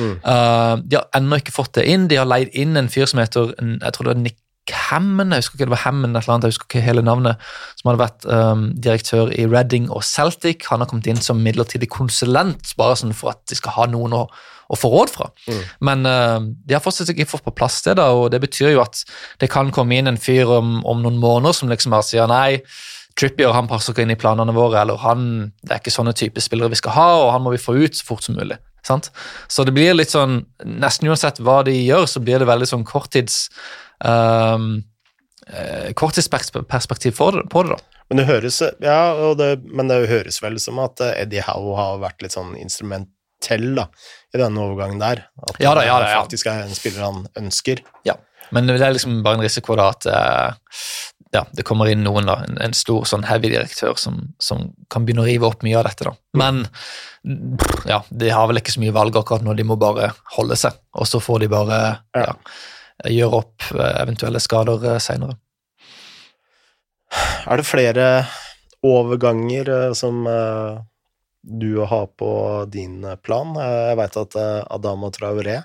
Mm. 0.01 0.15
Uh, 0.25 0.81
de 0.81 0.97
har 0.97 1.07
ennå 1.19 1.43
ikke 1.43 1.55
fått 1.55 1.75
det 1.77 1.85
inn. 1.93 2.09
De 2.09 2.17
har 2.17 2.29
leid 2.29 2.55
inn 2.57 2.79
en 2.81 2.89
fyr 2.93 3.09
som 3.11 3.21
heter 3.21 3.53
jeg 3.61 3.93
tror 3.93 4.07
det 4.09 4.15
var 4.15 4.23
Nick 4.25 4.41
Hammond, 4.75 5.31
jeg 5.31 5.45
husker 5.45 5.57
ikke 5.57 5.69
det 5.69 5.75
var 5.77 5.85
Hammond, 5.85 6.17
eller 6.17 6.33
annet, 6.33 6.47
jeg 6.49 6.55
husker 6.57 6.67
ikke 6.67 6.83
hele 6.83 7.05
navnet, 7.07 7.43
som 7.79 7.91
hadde 7.91 8.03
vært 8.03 8.27
um, 8.27 8.65
direktør 8.83 9.31
i 9.31 9.47
Reading 9.47 9.87
og 9.95 10.03
Celtic. 10.07 10.67
Han 10.73 10.83
har 10.83 10.91
kommet 10.91 11.07
inn 11.11 11.23
som 11.23 11.39
midlertidig 11.43 11.89
konsulent, 11.93 12.73
bare 12.79 12.97
sånn 12.99 13.15
for 13.15 13.35
at 13.35 13.45
de 13.51 13.59
skal 13.59 13.77
ha 13.77 13.87
noen 13.93 14.17
å, 14.19 14.25
å 14.27 14.79
få 14.79 14.91
råd 14.91 15.15
fra. 15.15 15.31
Mm. 15.47 15.63
Men 15.87 16.11
uh, 16.11 16.51
de 16.67 16.75
har 16.75 16.83
fortsatt 16.83 17.15
ikke 17.15 17.29
fått 17.31 17.47
på 17.47 17.55
plass 17.61 17.79
det, 17.87 17.95
da, 18.01 18.11
og 18.17 18.33
det 18.35 18.43
betyr 18.43 18.75
jo 18.75 18.83
at 18.83 19.05
det 19.43 19.51
kan 19.53 19.71
komme 19.75 20.01
inn 20.01 20.11
en 20.11 20.21
fyr 20.21 20.51
om, 20.59 20.81
om 20.83 21.05
noen 21.05 21.23
måneder 21.23 21.55
som 21.61 21.71
liksom 21.71 21.95
bare 21.95 22.09
sier 22.09 22.31
nei 22.31 22.65
Trippier 23.17 23.55
han 23.57 23.69
passer 23.71 23.95
ikke 23.95 24.05
inn 24.05 24.13
i 24.13 24.19
planene 24.21 24.53
våre, 24.57 24.83
eller 24.83 25.01
han, 25.01 25.29
det 25.65 25.73
er 25.73 25.81
ikke 25.81 25.95
sånne 25.95 26.13
type 26.17 26.43
spillere 26.45 26.73
vi 26.75 26.81
skal 26.81 26.97
ha, 26.97 27.07
og 27.23 27.31
han 27.33 27.45
må 27.47 27.55
vi 27.55 27.63
få 27.63 27.77
ut 27.79 27.97
så 27.97 28.05
fort 28.05 28.27
som 28.27 28.37
mulig. 28.37 28.59
Sant? 28.87 29.09
Så 29.49 29.65
det 29.67 29.75
blir 29.75 29.97
litt 29.97 30.13
sånn 30.13 30.45
Nesten 30.63 31.09
uansett 31.11 31.41
hva 31.43 31.63
de 31.67 31.75
gjør, 31.75 32.05
så 32.07 32.23
blir 32.23 32.39
det 32.39 32.47
veldig 32.47 32.69
sånn 32.71 32.85
korttids 32.87 33.49
um, 34.05 34.85
korttidsperspektiv 35.99 37.17
på 37.17 37.31
det, 37.33 37.49
da. 37.73 37.79
Men 38.11 38.21
det 38.21 38.29
høres 38.29 38.61
ja, 38.63 39.01
det, 39.39 39.51
men 39.67 39.91
det 39.91 39.99
høres 40.11 40.39
vel 40.43 40.61
som 40.63 40.79
at 40.83 41.03
eh, 41.03 41.17
Eddie 41.25 41.43
Howe 41.43 41.75
har 41.79 42.01
vært 42.03 42.23
litt 42.23 42.37
sånn 42.37 42.53
instrumentell 42.59 43.67
da, 43.79 43.89
i 44.35 44.39
denne 44.39 44.63
overgangen 44.63 45.03
der. 45.03 45.25
At 45.43 45.59
ja, 45.63 45.73
da, 45.75 45.83
ja, 45.87 45.99
da, 46.03 46.13
ja. 46.13 46.23
faktisk 46.23 46.51
er 46.51 46.65
en 46.67 46.75
spiller 46.77 47.07
han 47.07 47.25
ønsker. 47.39 47.83
Ja, 48.07 48.15
men 48.55 48.71
det 48.71 48.79
er 48.79 48.95
liksom 48.95 49.21
bare 49.27 49.41
en 49.41 49.47
risiko 49.47 49.75
da 49.79 49.89
at 49.95 50.07
uh, 50.07 50.85
ja, 51.35 51.43
det 51.53 51.65
kommer 51.67 51.89
inn 51.91 52.05
noen, 52.07 52.29
da, 52.29 52.39
en, 52.47 52.59
en 52.63 52.75
stor 52.77 53.07
sånn 53.09 53.27
heavy 53.27 53.51
direktør 53.51 53.97
som, 53.99 54.21
som, 54.43 54.71
kan 54.93 55.07
begynne 55.07 55.25
å 55.25 55.29
rive 55.29 55.49
opp 55.49 55.65
mye 55.67 55.77
av 55.79 55.89
dette. 55.89 56.07
da. 56.07 56.15
Men 56.39 56.65
ja, 57.89 58.03
de 58.11 58.31
har 58.31 58.47
vel 58.49 58.61
ikke 58.61 58.77
så 58.77 58.83
mye 58.83 58.95
valg 58.95 59.19
akkurat 59.19 59.45
nå, 59.45 59.57
de 59.59 59.67
må 59.67 59.79
bare 59.81 60.13
holde 60.37 60.59
seg. 60.59 60.79
Og 60.97 61.09
så 61.11 61.21
får 61.23 61.43
de 61.43 61.51
bare 61.53 61.81
ja, 62.15 62.33
gjøre 63.05 63.43
opp 63.43 63.71
eh, 63.75 63.95
eventuelle 64.03 64.43
skader 64.43 64.93
eh, 64.93 65.01
seinere. 65.03 65.39
Er 67.47 67.61
det 67.61 67.69
flere 67.69 68.07
overganger 68.87 69.73
eh, 69.73 69.93
som 69.99 70.25
du 71.47 71.71
har 71.87 72.07
på 72.19 72.31
din 72.71 73.03
plan? 73.23 73.55
Jeg 73.59 73.99
veit 73.99 74.23
at 74.23 74.39
Adama 74.75 75.13
Traoré 75.15 75.61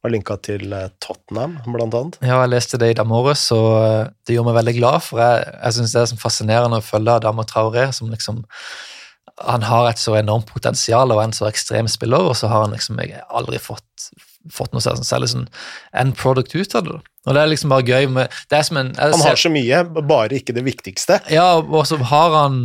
var 0.00 0.12
linka 0.14 0.36
til 0.40 0.70
Tottenham, 1.02 1.58
blant 1.66 1.96
annet. 1.96 2.20
Ja, 2.24 2.38
jeg 2.40 2.54
leste 2.54 2.80
det 2.80 2.92
i 2.92 2.96
dag 2.96 3.08
morges, 3.08 3.42
og 3.52 4.12
det 4.24 4.36
gjorde 4.36 4.52
meg 4.52 4.60
veldig 4.62 4.76
glad, 4.78 5.04
for 5.04 5.20
jeg, 5.20 5.42
jeg 5.58 5.76
syns 5.76 5.96
det 5.96 6.04
er 6.06 6.22
fascinerende 6.22 6.80
å 6.80 6.86
følge 6.86 7.18
Adama 7.20 7.44
Traoré, 7.48 7.90
som 7.96 8.08
liksom 8.12 8.40
han 9.40 9.64
har 9.64 9.88
et 9.88 10.00
så 10.00 10.16
enormt 10.18 10.50
potensial 10.50 11.12
og 11.12 11.20
er 11.20 11.28
en 11.28 11.36
så 11.36 11.48
ekstrem 11.48 11.88
spiller, 11.88 12.30
og 12.30 12.36
så 12.36 12.50
har 12.50 12.66
han 12.66 12.74
liksom 12.74 13.00
aldri 13.00 13.60
fått, 13.62 14.10
fått 14.52 14.74
noe 14.74 14.82
særlig 14.84 15.30
sånn 15.32 15.46
end 15.96 16.16
product 16.20 16.54
ut 16.56 16.76
av 16.76 16.88
det. 16.88 16.98
Og 17.28 17.36
det 17.36 17.42
er 17.42 17.52
liksom 17.52 17.72
bare 17.72 17.84
gøy 17.84 18.08
med 18.12 18.32
en, 18.56 18.92
Han 18.96 19.24
har 19.24 19.40
så 19.40 19.52
mye, 19.52 19.84
bare 20.08 20.40
ikke 20.40 20.56
det 20.56 20.64
viktigste. 20.66 21.20
Ja, 21.32 21.60
og 21.60 21.84
så 21.88 21.98
har 22.10 22.36
han 22.36 22.60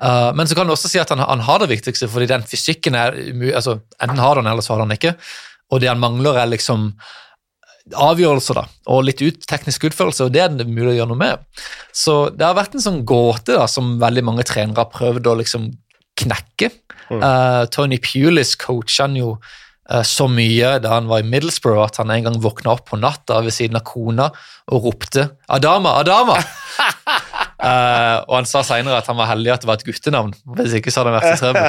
uh, 0.00 0.32
Men 0.36 0.48
så 0.48 0.56
kan 0.56 0.66
du 0.68 0.72
også 0.72 0.88
si 0.88 1.00
at 1.00 1.12
han, 1.12 1.20
han, 1.20 1.44
har 1.44 1.60
det 1.60 1.68
viktigste, 1.74 2.08
fordi 2.08 2.30
den 2.30 2.44
fysikken 2.48 2.96
er 2.96 3.16
umulig 3.16 3.56
altså, 3.56 3.80
Enten 4.00 4.22
har 4.22 4.40
han, 4.40 4.48
eller 4.48 4.64
så 4.64 4.74
har 4.74 4.86
han 4.86 4.96
ikke. 4.96 5.14
Og 5.72 5.82
det 5.82 5.90
han 5.90 6.00
mangler, 6.02 6.38
er 6.38 6.50
liksom 6.52 6.90
avgjørelser 7.98 8.60
da, 8.60 8.66
og 8.94 9.06
litt 9.08 9.20
ut, 9.24 9.40
teknisk 9.48 9.88
utførelse, 9.88 10.28
og 10.28 10.34
det 10.34 10.44
er 10.44 10.52
det 10.54 10.68
mulig 10.68 10.92
å 10.92 10.98
gjøre 11.00 11.10
noe 11.10 11.22
med. 11.22 11.64
Så 11.96 12.16
det 12.30 12.46
har 12.46 12.54
vært 12.56 12.76
en 12.78 12.84
sånn 12.84 13.00
gåte 13.08 13.56
da, 13.58 13.66
som 13.70 13.96
veldig 14.02 14.22
mange 14.28 14.46
trenere 14.46 14.84
har 14.84 14.92
prøvd 14.92 15.26
å 15.26 15.34
liksom 15.40 15.66
knekke. 16.22 16.70
Mm. 17.08 17.18
Uh, 17.18 17.64
Tony 17.74 17.98
Pulis 18.02 18.54
coacha 18.60 19.08
han 19.08 19.18
jo 19.18 19.34
så 20.06 20.28
mye 20.30 20.76
da 20.78 20.92
han 20.94 21.08
var 21.10 21.20
i 21.20 21.26
Middlesbrough 21.26 21.82
at 21.82 21.96
han 21.98 22.12
en 22.14 22.28
gang 22.28 22.36
våkna 22.40 22.76
opp 22.76 22.84
på 22.92 22.98
natta 23.02 23.40
ved 23.42 23.54
siden 23.54 23.80
av 23.80 23.82
kona 23.88 24.28
og 24.70 24.86
ropte 24.86 25.24
'Adama, 25.48 25.96
Adama!' 26.00 26.38
uh, 26.38 28.18
og 28.28 28.34
han 28.38 28.48
sa 28.48 28.62
seinere 28.66 29.00
at 29.00 29.08
han 29.10 29.18
var 29.18 29.30
heldig 29.32 29.52
at 29.54 29.64
det 29.64 29.70
var 29.70 29.80
et 29.80 29.86
guttenavn. 29.86 30.34
Hvis 30.56 30.76
ikke 30.78 30.92
så 30.92 31.02
hadde 31.02 31.12
han 31.12 31.18
vært 31.18 31.34
i 31.34 31.40
trøbbel. 31.42 31.68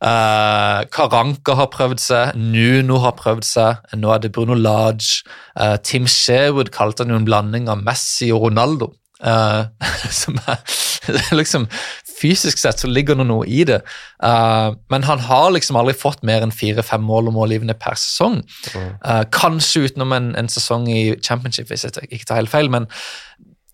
Uh, 0.00 0.80
Karanka 0.96 1.56
har 1.60 1.70
prøvd 1.72 2.02
seg, 2.02 2.36
Nuno 2.40 3.00
har 3.04 3.16
prøvd 3.20 3.46
seg, 3.46 3.82
nå 4.00 4.12
er 4.14 4.24
det 4.24 4.32
Bruno 4.36 4.56
Lage. 4.56 5.26
Uh, 5.58 5.76
Tim 5.84 6.08
Sherwood 6.10 6.72
kalte 6.74 7.04
han 7.04 7.12
jo 7.12 7.20
en 7.20 7.28
blanding 7.28 7.68
av 7.72 7.84
Messi 7.84 8.32
og 8.34 8.48
Ronaldo. 8.48 8.92
Uh, 9.20 9.68
som 10.22 10.40
er, 10.44 10.60
liksom 11.40 11.68
fysisk 12.16 12.60
sett 12.60 12.80
så 12.80 12.90
ligger 12.90 13.18
det 13.18 13.26
noe 13.28 13.46
i 13.48 13.62
det. 13.68 13.80
Uh, 14.22 14.74
men 14.92 15.06
han 15.08 15.22
har 15.26 15.52
liksom 15.54 15.78
aldri 15.78 15.96
fått 15.98 16.24
mer 16.26 16.44
enn 16.44 16.54
fire-fem 16.54 17.04
mål 17.04 17.30
og 17.30 17.36
målgivende 17.38 17.76
per 17.78 17.98
sesong. 18.00 18.40
Uh, 18.74 19.22
kanskje 19.34 19.86
utenom 19.86 20.14
en, 20.16 20.32
en, 20.38 20.50
sesong 20.52 20.88
i 20.92 21.00
championship, 21.20 21.70
hvis 21.70 21.86
jeg 21.88 22.10
ikke 22.10 22.28
tar 22.28 22.40
helt 22.40 22.52
feil. 22.52 22.72
Men 22.72 22.88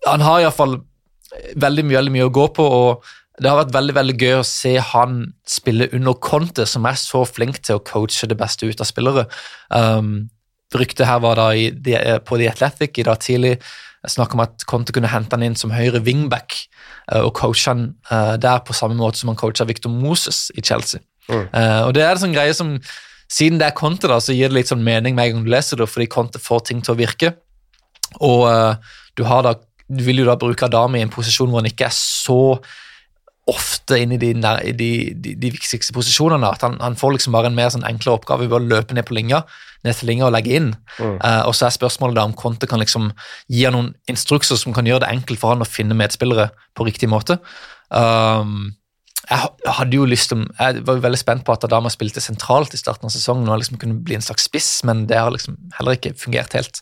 han 0.07 0.25
har 0.25 0.43
iallfall 0.43 0.81
veldig 1.59 1.89
veldig 1.89 2.13
mye 2.13 2.29
å 2.29 2.33
gå 2.33 2.47
på. 2.57 2.63
og 2.63 3.11
det 3.41 3.49
har 3.49 3.57
vært 3.63 3.73
veldig 3.73 3.95
veldig 3.97 4.15
gøy 4.21 4.35
å 4.37 4.45
se 4.45 4.75
han 4.91 5.23
spille 5.49 5.87
under 5.97 6.13
Conte, 6.21 6.67
som 6.69 6.85
er 6.85 6.99
så 7.01 7.23
flink 7.25 7.63
til 7.65 7.79
å 7.79 7.81
coache 7.85 8.29
det 8.29 8.37
beste 8.37 8.69
ut 8.69 8.83
av 8.83 8.89
spillere. 8.89 9.25
Um, 9.73 10.29
Ryktet 10.73 11.05
her 11.05 11.19
var 11.21 11.37
da 11.37 11.51
i, 11.53 11.67
på 12.25 12.37
The 12.39 12.49
Athletic 12.49 12.97
i 12.97 13.05
dag 13.05 13.19
tidlig 13.21 13.57
snakk 14.11 14.35
om 14.35 14.43
at 14.43 14.65
Conte 14.67 14.93
kunne 14.95 15.11
hente 15.11 15.35
han 15.35 15.45
inn 15.45 15.55
som 15.59 15.71
høyre 15.73 16.01
wingback 16.03 16.57
uh, 17.13 17.23
og 17.23 17.33
coache 17.39 17.71
han 17.71 17.85
uh, 18.11 18.35
der 18.41 18.63
på 18.65 18.75
samme 18.75 18.97
måte 18.99 19.21
som 19.21 19.31
han 19.31 19.39
coacha 19.39 19.67
Victor 19.69 19.93
Moses 19.93 20.49
i 20.57 20.63
Chelsea. 20.65 21.01
Mm. 21.29 21.47
Uh, 21.53 21.81
og 21.87 21.93
det 21.95 22.03
er 22.03 22.15
en 22.15 22.23
sånn 22.25 22.35
greie 22.35 22.55
som 22.57 22.77
Siden 23.33 23.57
det 23.57 23.65
er 23.65 23.73
Conte, 23.73 24.05
da, 24.05 24.19
så 24.21 24.33
gir 24.35 24.51
det 24.51 24.59
litt 24.59 24.69
sånn 24.69 24.83
mening 24.85 25.15
med 25.17 25.25
en 25.25 25.37
gang 25.37 25.45
du 25.47 25.49
leser 25.49 25.79
det, 25.79 25.87
fordi 25.89 26.05
Conte 26.11 26.37
får 26.37 26.67
ting 26.67 26.83
til 26.85 26.93
å 26.93 26.99
virke. 26.99 27.31
Og 28.21 28.43
du, 29.17 29.23
har 29.25 29.41
da, 29.47 29.55
du 29.89 30.03
vil 30.05 30.21
jo 30.21 30.27
da 30.27 30.35
bruke 30.37 30.67
Adami 30.67 30.99
i 31.01 31.05
en 31.07 31.09
posisjon 31.09 31.49
hvor 31.49 31.63
han 31.63 31.69
ikke 31.71 31.87
er 31.87 31.95
så 31.97 32.59
ofte 33.51 33.97
inn 33.99 34.13
i 34.15 34.19
de, 34.19 34.31
de, 34.39 34.91
de, 35.13 35.33
de 35.35 35.49
viktigste 35.51 35.95
posisjonene. 35.95 36.47
At 36.55 36.63
han, 36.63 36.77
han, 36.83 36.95
får 36.99 37.17
liksom 37.17 37.35
bare 37.35 37.51
en 37.51 37.57
mer 37.57 37.71
sånn 37.73 37.85
enklere 37.87 38.19
oppgave 38.19 38.47
ved 38.47 38.55
å 38.55 38.63
løpe 38.63 38.95
ned 38.95 39.07
på 39.07 39.17
linja, 39.17 39.41
ned 39.83 39.97
til 39.99 40.11
linja 40.11 40.29
og 40.29 40.35
legge 40.35 40.53
inn. 40.59 40.69
Mm. 40.95 41.17
Uh, 41.19 41.41
og 41.49 41.57
så 41.57 41.67
er 41.67 41.75
spørsmålet 41.75 42.19
da 42.19 42.27
om 42.29 42.35
Conte 42.39 42.69
kan 42.71 42.81
liksom 42.83 43.11
gi 43.51 43.65
han 43.65 43.75
noen 43.75 43.91
instrukser 44.11 44.59
som 44.59 44.75
kan 44.75 44.87
gjøre 44.87 45.03
det 45.03 45.11
enkelt 45.11 45.41
for 45.41 45.55
han 45.55 45.65
å 45.65 45.69
finne 45.69 45.97
medspillere 45.99 46.51
på 46.77 46.87
riktig 46.87 47.11
måte. 47.11 47.41
Um, 47.89 48.71
jeg 49.29 49.73
hadde 49.77 49.95
jo 49.95 50.05
lyst 50.07 50.31
til, 50.31 50.41
jeg 50.59 50.81
var 50.83 50.97
jo 50.97 51.03
veldig 51.05 51.19
spent 51.19 51.43
på 51.47 51.53
at 51.53 51.63
Adama 51.63 51.87
spilte 51.91 52.21
sentralt 52.23 52.73
i 52.75 52.79
starten 52.79 53.07
av 53.07 53.13
sesongen 53.13 53.47
og 53.47 53.61
liksom 53.61 53.79
kunne 53.79 54.01
bli 54.03 54.17
en 54.17 54.25
slags 54.25 54.49
spiss, 54.49 54.69
men 54.87 55.05
det 55.07 55.15
har 55.19 55.31
liksom 55.31 55.55
heller 55.77 55.95
ikke 55.95 56.11
fungert 56.19 56.55
helt. 56.57 56.81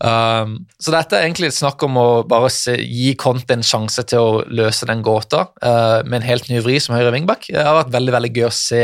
Um, 0.00 0.56
så 0.80 0.94
dette 0.94 1.18
er 1.18 1.26
egentlig 1.26 1.50
et 1.50 1.58
snakk 1.58 1.84
om 1.84 2.00
å 2.00 2.06
bare 2.28 2.48
se, 2.52 2.78
gi 2.80 3.12
Conte 3.20 3.56
en 3.56 3.64
sjanse 3.66 4.06
til 4.08 4.24
å 4.24 4.40
løse 4.48 4.88
den 4.88 5.04
gåta 5.04 5.46
uh, 5.60 6.00
med 6.08 6.22
en 6.22 6.28
helt 6.30 6.48
ny 6.48 6.62
vri 6.64 6.78
som 6.80 6.96
høyre 6.96 7.12
wingback. 7.12 7.50
Det 7.52 7.68
har 7.68 7.76
vært 7.82 7.92
veldig 7.92 8.16
veldig 8.16 8.32
gøy 8.32 8.48
å 8.48 8.56
se, 8.56 8.82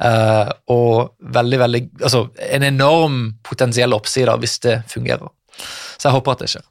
uh, 0.00 0.50
og 0.72 1.12
veldig, 1.36 1.62
veldig, 1.66 1.86
altså 2.00 2.26
en 2.48 2.68
enorm 2.72 3.22
potensiell 3.46 3.96
oppside 3.96 4.40
hvis 4.40 4.60
det 4.64 4.80
fungerer. 4.88 5.28
Så 6.00 6.08
jeg 6.08 6.16
håper 6.16 6.38
at 6.38 6.46
det 6.46 6.54
skjer. 6.54 6.68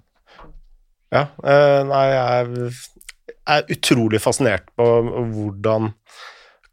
Ja, 1.13 1.27
uh, 1.45 1.81
nei, 1.89 2.05
jeg 2.13 2.73
er 3.55 3.71
utrolig 3.73 4.21
fascinert 4.23 4.67
på 4.77 4.85
hvordan 5.33 5.91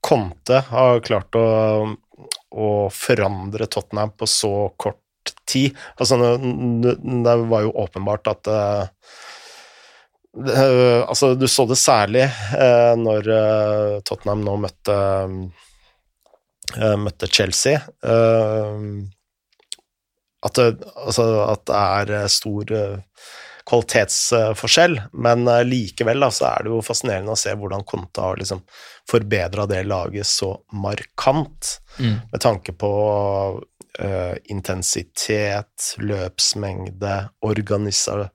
Conte 0.06 0.60
har 0.68 1.00
klart 1.02 1.34
å, 1.34 1.46
å 2.54 2.70
forandre 2.94 3.66
Tottenham 3.66 4.12
på 4.14 4.28
så 4.30 4.68
kort 4.78 5.02
tid. 5.48 5.74
Altså, 5.98 6.18
det 7.26 7.36
var 7.50 7.64
jo 7.66 7.74
åpenbart 7.86 8.30
at 8.34 8.52
uh, 8.52 8.86
Altså, 10.36 11.30
du 11.34 11.46
så 11.48 11.64
det 11.64 11.78
særlig 11.80 12.26
uh, 12.28 12.92
når 13.00 13.30
Tottenham 14.04 14.44
nå 14.44 14.56
møtte 14.66 14.96
møtte 16.76 17.28
Chelsea. 17.30 17.78
At 20.44 20.58
det, 20.58 20.66
altså, 20.98 21.24
at 21.46 21.62
det 21.70 21.76
er 21.78 22.28
stor 22.28 22.72
kvalitetsforskjell, 23.66 25.00
men 25.12 25.48
eh, 25.48 25.64
likevel 25.66 26.22
da, 26.22 26.30
så 26.30 26.46
er 26.50 26.66
det 26.66 26.72
jo 26.74 26.84
fascinerende 26.86 27.34
å 27.34 27.40
se 27.40 27.54
hvordan 27.58 27.84
Konta 27.88 28.28
har 28.28 28.40
liksom 28.40 28.62
forbedra 29.10 29.66
det 29.70 29.82
laget 29.88 30.28
så 30.30 30.52
markant, 30.72 31.76
mm. 31.98 32.14
med 32.32 32.42
tanke 32.42 32.74
på 32.78 32.92
uh, 33.58 34.34
intensitet, 34.52 35.92
løpsmengde, 35.98 37.18
organisa 37.46 38.26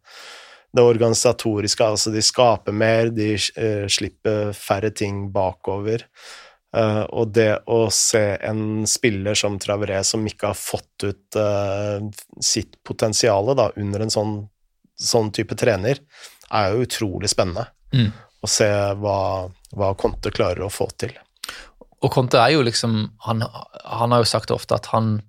det 0.71 0.83
organisatoriske, 0.87 1.83
altså 1.83 2.13
de 2.13 2.21
skaper 2.23 2.75
mer, 2.75 3.11
de 3.11 3.33
uh, 3.35 3.87
slipper 3.91 4.53
færre 4.55 4.93
ting 4.95 5.25
bakover. 5.33 6.05
Uh, 6.71 7.03
og 7.11 7.33
det 7.35 7.49
å 7.67 7.89
se 7.91 8.23
en 8.47 8.85
spiller 8.87 9.35
som 9.35 9.57
Traveré 9.59 9.97
som 10.07 10.23
ikke 10.27 10.53
har 10.53 10.55
fått 10.55 11.03
ut 11.03 11.35
uh, 11.35 11.99
sitt 12.39 12.79
potensial 12.87 13.51
under 13.51 14.05
en 14.05 14.13
sånn 14.13 14.37
sånn 15.01 15.31
type 15.35 15.57
trener, 15.59 16.01
er 16.51 16.71
jo 16.71 16.85
utrolig 16.85 17.31
spennende. 17.31 17.67
Mm. 17.95 18.11
Å 18.41 18.49
se 18.49 18.69
hva, 19.01 19.17
hva 19.77 19.91
Conte 19.99 20.31
klarer 20.33 20.65
å 20.65 20.71
få 20.73 20.89
til. 20.99 21.13
Og 22.01 22.09
Conte 22.13 22.39
er 22.41 22.55
jo 22.55 22.63
liksom 22.65 23.03
han, 23.27 23.43
han, 23.45 24.13
har 24.13 24.23
jo 24.23 24.29
sagt 24.29 24.53
ofte 24.53 24.77
at 24.77 24.89
han 24.93 25.19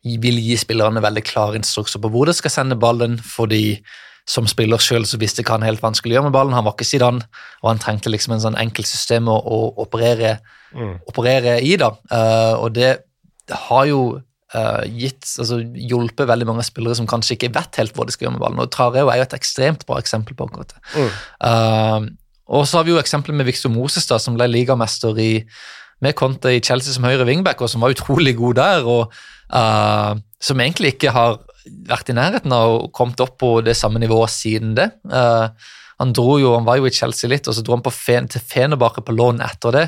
vil 0.00 0.38
gi 0.40 0.56
spillerne 0.56 1.02
veldig 1.04 1.22
klare 1.28 1.58
instrukser 1.60 2.00
på 2.00 2.08
hvor 2.12 2.30
de 2.30 2.34
skal 2.36 2.54
sende 2.54 2.78
ballen, 2.80 3.18
fordi 3.20 3.80
som 4.28 4.46
spiller 4.48 4.80
sjøl 4.80 5.04
visste 5.20 5.42
ikke 5.42 5.56
han 5.56 5.66
helt 5.66 5.82
vanskelig 5.82 6.14
å 6.14 6.16
gjøre 6.18 6.28
med 6.28 6.36
ballen. 6.36 6.54
Han 6.54 6.64
var 6.66 6.76
ikke 6.76 6.88
Zidane, 6.88 7.26
og 7.60 7.70
han 7.72 7.80
trengte 7.82 8.12
liksom 8.12 8.36
en 8.36 8.42
sånn 8.44 8.58
enkelt 8.60 8.88
system 8.88 9.28
å, 9.28 9.36
å 9.36 9.58
operere, 9.82 10.36
mm. 10.76 10.94
operere, 11.10 11.58
i. 11.66 11.74
da. 11.80 11.90
Uh, 12.12 12.54
og 12.62 12.76
det 12.76 12.92
har 13.68 13.88
jo 13.90 14.02
uh, 14.54 14.84
gitt, 14.86 15.24
altså, 15.38 15.60
hjulpet 15.90 16.28
veldig 16.30 16.48
mange 16.48 16.64
spillere 16.66 16.98
som 16.98 17.08
kanskje 17.10 17.36
ikke 17.36 17.52
vet 17.56 17.80
helt 17.80 17.96
hva 17.96 18.06
de 18.06 18.14
skal 18.14 18.26
gjøre 18.26 18.36
med 18.36 18.44
ballen. 18.44 18.62
og 18.62 18.72
Trareo 18.74 19.10
er 19.10 19.20
jo 19.20 19.28
et 19.28 19.36
ekstremt 19.38 19.86
bra 19.88 20.00
eksempel 20.02 20.36
på 20.38 20.48
akkurat 20.48 20.74
det. 20.74 20.80
Mm. 20.96 21.12
Uh, 21.44 22.16
og 22.50 22.66
så 22.66 22.80
har 22.80 22.86
vi 22.86 22.94
jo 22.94 23.02
eksempelet 23.02 23.38
med 23.38 23.46
Victor 23.46 23.70
Moses, 23.70 24.08
da, 24.10 24.18
som 24.18 24.34
ble 24.38 24.48
ligamester 24.50 25.18
i, 25.22 25.32
med 26.02 26.16
Conte 26.18 26.56
i 26.56 26.62
Chelsea 26.64 26.94
som 26.96 27.06
høyre 27.06 27.28
wingback, 27.28 27.62
og 27.62 27.70
som 27.70 27.84
var 27.84 27.94
utrolig 27.94 28.34
god 28.38 28.58
der. 28.58 28.88
og 28.88 29.12
uh, 29.54 30.18
Som 30.42 30.62
egentlig 30.62 30.96
ikke 30.96 31.14
har 31.14 31.38
vært 31.86 32.10
i 32.10 32.16
nærheten 32.16 32.52
av 32.56 32.72
å 32.72 32.88
kommet 32.94 33.20
opp 33.22 33.36
på 33.38 33.52
det 33.62 33.76
samme 33.78 34.02
nivået 34.02 34.32
siden 34.34 34.74
det. 34.78 34.90
Uh, 35.06 35.52
han 36.00 36.14
dro 36.16 36.38
jo, 36.40 36.54
han 36.54 36.64
var 36.64 36.78
jo 36.80 36.88
i 36.88 36.94
Chelsea 36.96 37.28
litt, 37.28 37.48
og 37.50 37.52
så 37.52 37.60
dro 37.64 37.74
han 37.74 37.82
på 37.84 37.92
Fen, 37.92 38.28
til 38.32 38.40
Fenerbahçe 38.40 39.02
på 39.04 39.12
lån 39.12 39.42
etter 39.44 39.74
det. 39.76 39.82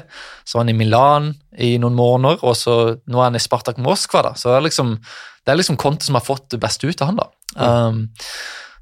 Så 0.45 0.59
var 0.59 0.67
han 0.67 0.73
i 0.75 0.77
Milan 0.77 1.31
i 1.57 1.71
noen 1.81 1.97
måneder, 1.97 2.43
og 2.45 2.57
så 2.59 2.75
nå 3.01 3.21
er 3.21 3.31
han 3.31 3.39
i 3.39 3.41
Spartak 3.41 3.81
Moskva. 3.81 4.21
da, 4.27 4.33
så 4.37 4.51
Det 4.51 4.59
er 4.59 4.67
liksom, 4.67 4.91
det 5.01 5.55
er 5.55 5.57
liksom 5.57 5.79
Conte 5.81 6.05
som 6.05 6.19
har 6.19 6.27
fått 6.27 6.51
det 6.53 6.61
beste 6.61 6.85
ut 6.85 7.01
av 7.01 7.09
han. 7.09 7.23
da. 7.23 7.31
Um, 7.57 8.03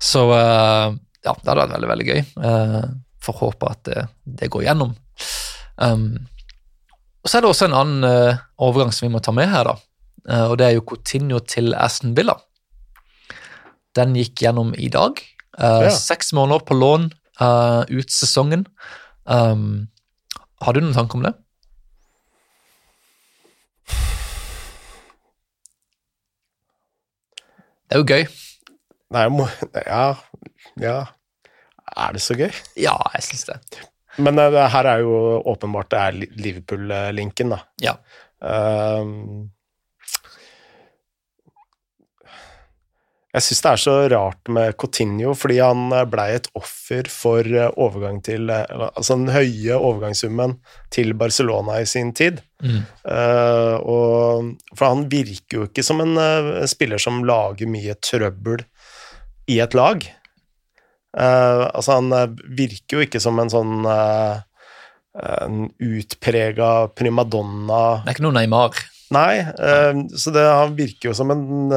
så 0.03 0.25
uh, 0.27 0.91
ja, 1.23 1.37
det 1.37 1.47
hadde 1.47 1.61
vært 1.61 1.77
veldig 1.77 1.93
veldig 1.93 2.09
gøy. 2.09 2.21
Uh, 2.43 2.83
Får 3.23 3.39
håpe 3.45 3.71
at 3.71 3.85
det, 3.87 4.05
det 4.43 4.51
går 4.51 4.67
gjennom. 4.67 4.97
Um, 5.77 6.11
og 7.21 7.31
Så 7.31 7.39
er 7.39 7.45
det 7.45 7.53
også 7.53 7.69
en 7.69 7.79
annen 7.79 8.11
uh, 8.11 8.43
overgang 8.59 8.91
som 8.97 9.07
vi 9.07 9.13
må 9.15 9.23
ta 9.23 9.37
med 9.37 9.53
her, 9.53 9.71
da. 9.71 9.79
Og 10.51 10.59
det 10.61 10.67
er 10.67 10.75
jo 10.75 10.85
Coutinho 10.85 11.39
til 11.49 11.73
Aston 11.79 12.13
Villa. 12.15 12.35
Den 13.97 14.13
gikk 14.19 14.43
gjennom 14.45 14.75
i 14.77 14.91
dag. 14.93 15.23
Uh, 15.57 15.87
ja. 15.87 15.95
Seks 15.95 16.35
måneder 16.37 16.67
på 16.67 16.77
lån 16.77 17.09
uh, 17.41 17.83
ut 17.89 18.13
sesongen. 18.13 18.67
Um, 19.25 19.89
har 20.61 20.77
du 20.77 20.83
noen 20.83 20.97
tanke 20.97 21.19
om 21.19 21.25
det? 21.25 21.35
Det 27.91 27.97
er 27.97 28.03
jo 28.05 28.07
gøy. 28.07 28.27
Nei, 29.11 29.23
må, 29.35 29.49
ja, 29.75 30.03
ja 30.79 30.99
Er 31.99 32.13
det 32.15 32.21
så 32.23 32.37
gøy? 32.39 32.53
Ja, 32.79 32.95
jeg 33.17 33.25
syns 33.27 33.49
det. 33.49 33.57
Men 34.23 34.39
uh, 34.39 34.61
her 34.71 34.87
er 34.87 35.03
jo 35.03 35.41
åpenbart 35.51 35.91
det 35.91 36.03
er 36.03 36.19
Liverpool-linken, 36.45 37.57
da. 37.57 37.65
Ja. 37.83 37.97
Um, 38.39 39.51
jeg 43.31 43.45
syns 43.47 43.61
det 43.63 43.71
er 43.71 43.79
så 43.79 43.93
rart 44.11 44.49
med 44.51 44.75
Coutinho, 44.81 45.37
fordi 45.39 45.61
han 45.63 45.93
eh, 45.95 46.07
blei 46.11 46.33
et 46.35 46.49
offer 46.59 47.07
for 47.11 47.47
eh, 47.47 47.71
overgang 47.79 48.19
til 48.27 48.51
eh, 48.51 48.65
Altså 48.89 49.15
den 49.15 49.31
høye 49.31 49.77
overgangssummen 49.77 50.57
til 50.91 51.15
Barcelona 51.19 51.79
i 51.79 51.87
sin 51.87 52.11
tid. 52.17 52.41
Mm. 52.61 52.81
Uh, 53.07 53.77
og, 53.89 54.49
for 54.75 54.91
han 54.91 55.07
virker 55.09 55.61
jo 55.61 55.69
ikke 55.69 55.85
som 55.87 56.03
en 56.03 56.19
uh, 56.19 56.67
spiller 56.69 57.01
som 57.01 57.23
lager 57.25 57.71
mye 57.71 57.95
trøbbel 58.03 58.67
i 59.49 59.61
et 59.63 59.77
lag. 59.79 60.05
Uh, 61.17 61.71
altså, 61.71 62.01
han 62.01 62.35
virker 62.59 62.99
jo 62.99 63.07
ikke 63.07 63.23
som 63.23 63.41
en 63.41 63.53
sånn 63.53 63.87
en 65.21 65.65
utprega 65.83 66.69
primadonna 66.95 67.81
Det 68.03 68.13
er 68.13 68.19
ikke 68.19 68.27
noe 68.27 68.37
Neymar. 68.37 68.85
Nei, 69.11 69.41
så 70.15 70.31
det, 70.35 70.45
han 70.47 70.77
virker 70.79 71.11
jo 71.11 71.17
som 71.19 71.33
en, 71.35 71.73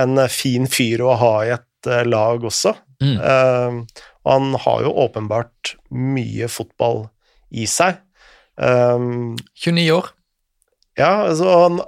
en 0.00 0.18
fin 0.32 0.66
fyr 0.70 1.04
å 1.04 1.14
ha 1.20 1.34
i 1.44 1.52
et 1.54 1.90
eh, 1.90 2.04
lag 2.08 2.44
også. 2.44 2.74
Mm. 3.02 3.16
Uh, 3.20 4.04
og 4.24 4.30
han 4.32 4.58
har 4.64 4.84
jo 4.86 4.94
åpenbart 5.04 5.74
mye 5.92 6.48
fotball 6.48 7.04
i 7.54 7.66
seg. 7.70 8.00
Um, 8.56 9.34
29 9.60 9.90
år. 9.92 10.08
ja, 10.94 11.26
altså, 11.26 11.50
han, 11.58 11.80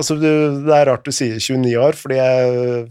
altså 0.00 0.16
du, 0.16 0.28
Det 0.64 0.72
er 0.72 0.88
rart 0.88 1.04
du 1.04 1.12
sier 1.12 1.36
29 1.36 1.76
år, 1.76 1.98
fordi 2.00 2.18
jeg, 2.18 2.86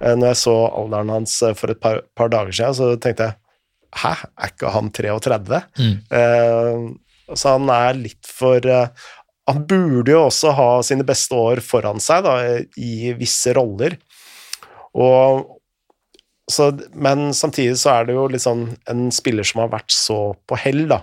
eh, 0.00 0.14
når 0.14 0.32
jeg 0.32 0.40
så 0.42 0.56
alderen 0.66 1.12
hans 1.14 1.36
eh, 1.46 1.54
for 1.58 1.72
et 1.72 1.80
par, 1.82 2.02
par 2.18 2.32
dager 2.34 2.52
siden, 2.52 2.78
så 2.78 2.94
tenkte 3.00 3.30
jeg 3.30 3.42
Hæ, 3.96 4.10
er 4.42 4.50
ikke 4.50 4.70
han 4.74 4.90
33? 4.92 5.60
Mm. 5.80 5.92
Uh, 6.12 7.36
så 7.38 7.54
han 7.54 7.70
er 7.72 7.96
litt 7.96 8.28
for 8.28 8.66
eh, 8.68 9.06
Han 9.46 9.66
burde 9.68 10.10
jo 10.10 10.24
også 10.26 10.54
ha 10.56 10.70
sine 10.86 11.06
beste 11.06 11.36
år 11.38 11.62
foran 11.62 12.02
seg 12.02 12.24
da, 12.26 12.38
i 12.82 13.12
visse 13.18 13.52
roller. 13.54 13.94
Og, 14.96 15.44
så, 16.50 16.70
men 16.94 17.28
samtidig 17.34 17.76
så 17.78 17.92
er 17.92 18.08
det 18.08 18.16
jo 18.16 18.26
liksom 18.32 18.64
en 18.90 19.06
spiller 19.14 19.46
som 19.46 19.62
har 19.64 19.72
vært 19.74 19.94
så 19.94 20.18
på 20.48 20.58
hell, 20.62 20.84
da. 20.90 21.00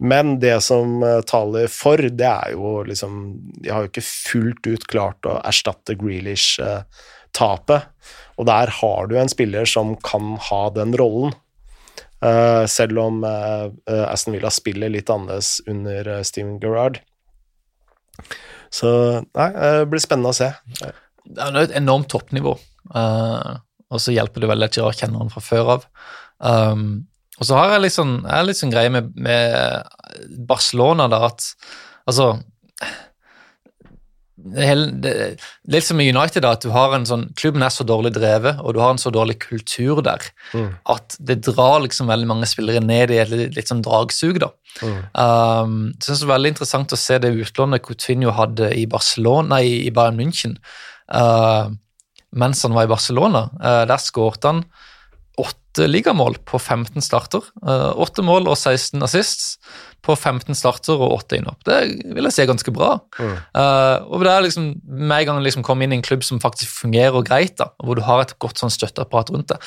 Men 0.00 0.36
det 0.42 0.58
som 0.64 1.02
eh, 1.04 1.20
taler 1.28 1.68
for, 1.72 2.00
det 2.00 2.28
er 2.28 2.54
jo 2.56 2.82
liksom 2.88 3.18
De 3.62 3.72
har 3.72 3.84
jo 3.84 3.92
ikke 3.92 4.04
fullt 4.04 4.68
ut 4.68 4.88
klart 4.90 5.28
å 5.28 5.38
erstatte 5.40 5.96
Grealish-tapet. 6.00 7.92
og 8.38 8.46
der 8.46 8.72
har 8.80 9.06
du 9.08 9.18
en 9.18 9.32
spiller 9.32 9.64
som 9.68 9.96
kan 10.04 10.36
ha 10.50 10.62
den 10.76 10.96
rollen. 10.96 11.32
Eh, 12.24 12.66
selv 12.66 12.98
om 12.98 13.24
eh, 13.24 13.70
eh, 13.90 14.06
Aston 14.08 14.34
Villa 14.34 14.50
spiller 14.50 14.90
litt 14.90 15.10
annerledes 15.10 15.60
under 15.66 16.16
eh, 16.16 16.22
Steven 16.26 16.58
Gerrard. 16.60 17.00
Så 18.74 18.90
nei, 19.24 19.48
det 19.54 19.88
blir 19.92 20.02
spennende 20.02 20.32
å 20.32 20.36
se. 20.36 20.50
Det 21.28 21.44
er 21.44 21.60
et 21.62 21.76
enormt 21.78 22.10
toppnivå, 22.12 22.54
uh, 22.94 23.54
og 23.88 24.02
så 24.02 24.12
hjelper 24.14 24.44
det 24.44 24.50
veldig 24.50 24.68
at 24.68 24.76
Gerard 24.76 24.98
kjenner 25.00 25.22
han 25.22 25.32
fra 25.32 25.44
før 25.44 25.74
av. 25.76 25.86
Um, 26.38 27.08
og 27.38 27.46
så 27.46 27.56
har 27.58 27.74
jeg 27.74 27.84
litt 27.84 27.94
sånn, 27.94 28.14
jeg 28.26 28.48
litt 28.48 28.60
sånn 28.60 28.72
greie 28.74 28.92
med, 28.92 29.12
med 29.14 30.38
Barcelona, 30.48 31.06
da, 31.10 31.22
at 31.30 31.46
altså 32.08 32.32
det, 34.38 35.10
er 35.10 35.48
litt 35.72 35.86
som 35.86 36.00
i 36.00 36.08
United, 36.08 36.44
da, 36.44 36.52
at 36.54 36.62
du 36.62 36.70
har 36.70 36.94
en 36.94 37.06
sånn, 37.08 37.26
klubben 37.38 37.64
er 37.66 37.72
så 37.74 37.84
dårlig 37.86 38.14
drevet, 38.14 38.60
og 38.62 38.76
du 38.76 38.80
har 38.82 38.92
en 38.94 39.00
så 39.02 39.10
dårlig 39.14 39.38
kultur 39.42 40.02
der, 40.06 40.30
Mm. 40.54 40.76
at 40.86 41.16
det 41.18 41.42
drar 41.44 41.80
liksom 41.82 42.06
veldig 42.08 42.26
mange 42.26 42.46
spillere 42.46 42.80
ned 42.80 43.10
i 43.10 43.18
et 43.18 43.28
litt, 43.28 43.56
litt 43.56 43.68
sånn 43.68 43.82
dragsug. 43.82 44.38
da. 44.38 44.50
Mm. 44.80 45.02
Um, 45.14 45.94
synes 46.00 46.20
det 46.20 46.28
er 46.28 46.34
veldig 46.34 46.52
interessant 46.54 46.92
å 46.92 46.96
se 46.96 47.18
det 47.18 47.34
utlånet 47.34 47.82
Coutinho 47.82 48.30
hadde 48.30 48.70
i 48.74 48.86
Barcelona, 48.86 49.56
nei, 49.56 49.86
i 49.88 49.90
Bayern 49.90 50.16
München 50.16 50.56
uh, 51.12 51.68
mens 52.30 52.62
han 52.62 52.74
var 52.76 52.84
i 52.84 52.92
Barcelona. 52.92 53.50
Uh, 53.58 53.84
der 53.88 53.98
skårte 53.98 54.52
han 54.52 54.64
åtte 55.78 55.86
ligamål 55.86 56.36
på 56.44 56.58
15 56.58 57.02
starter. 57.02 57.42
Uh, 57.62 57.94
Åtte 57.98 58.22
mål 58.22 58.48
og 58.48 58.56
16 58.56 59.02
assists 59.02 59.58
på 60.02 60.16
15 60.16 60.54
starter 60.54 60.98
og 60.98 61.20
åtte 61.20 61.38
innhopp. 61.38 61.62
Det 61.66 61.78
vil 62.14 62.26
jeg 62.26 62.34
si 62.34 62.42
er 62.42 62.50
ganske 62.50 62.72
bra. 62.74 62.96
Mm. 63.18 63.36
Uh, 63.54 63.96
og 64.10 64.24
det 64.24 64.32
er 64.32 64.44
liksom, 64.46 64.66
Med 64.82 65.20
en 65.20 65.26
gang 65.30 65.40
liksom 65.44 65.62
kom 65.66 65.82
inn 65.82 65.92
i 65.92 65.98
en 65.98 66.02
klubb 66.02 66.24
som 66.26 66.40
faktisk 66.42 66.82
fungerer 66.82 67.22
greit, 67.22 67.56
da, 67.58 67.70
hvor 67.78 67.98
du 67.98 68.02
har 68.02 68.22
et 68.22 68.34
godt 68.42 68.58
sånn 68.58 68.74
støtteapparat 68.74 69.30
rundt 69.34 69.54
det. 69.54 69.62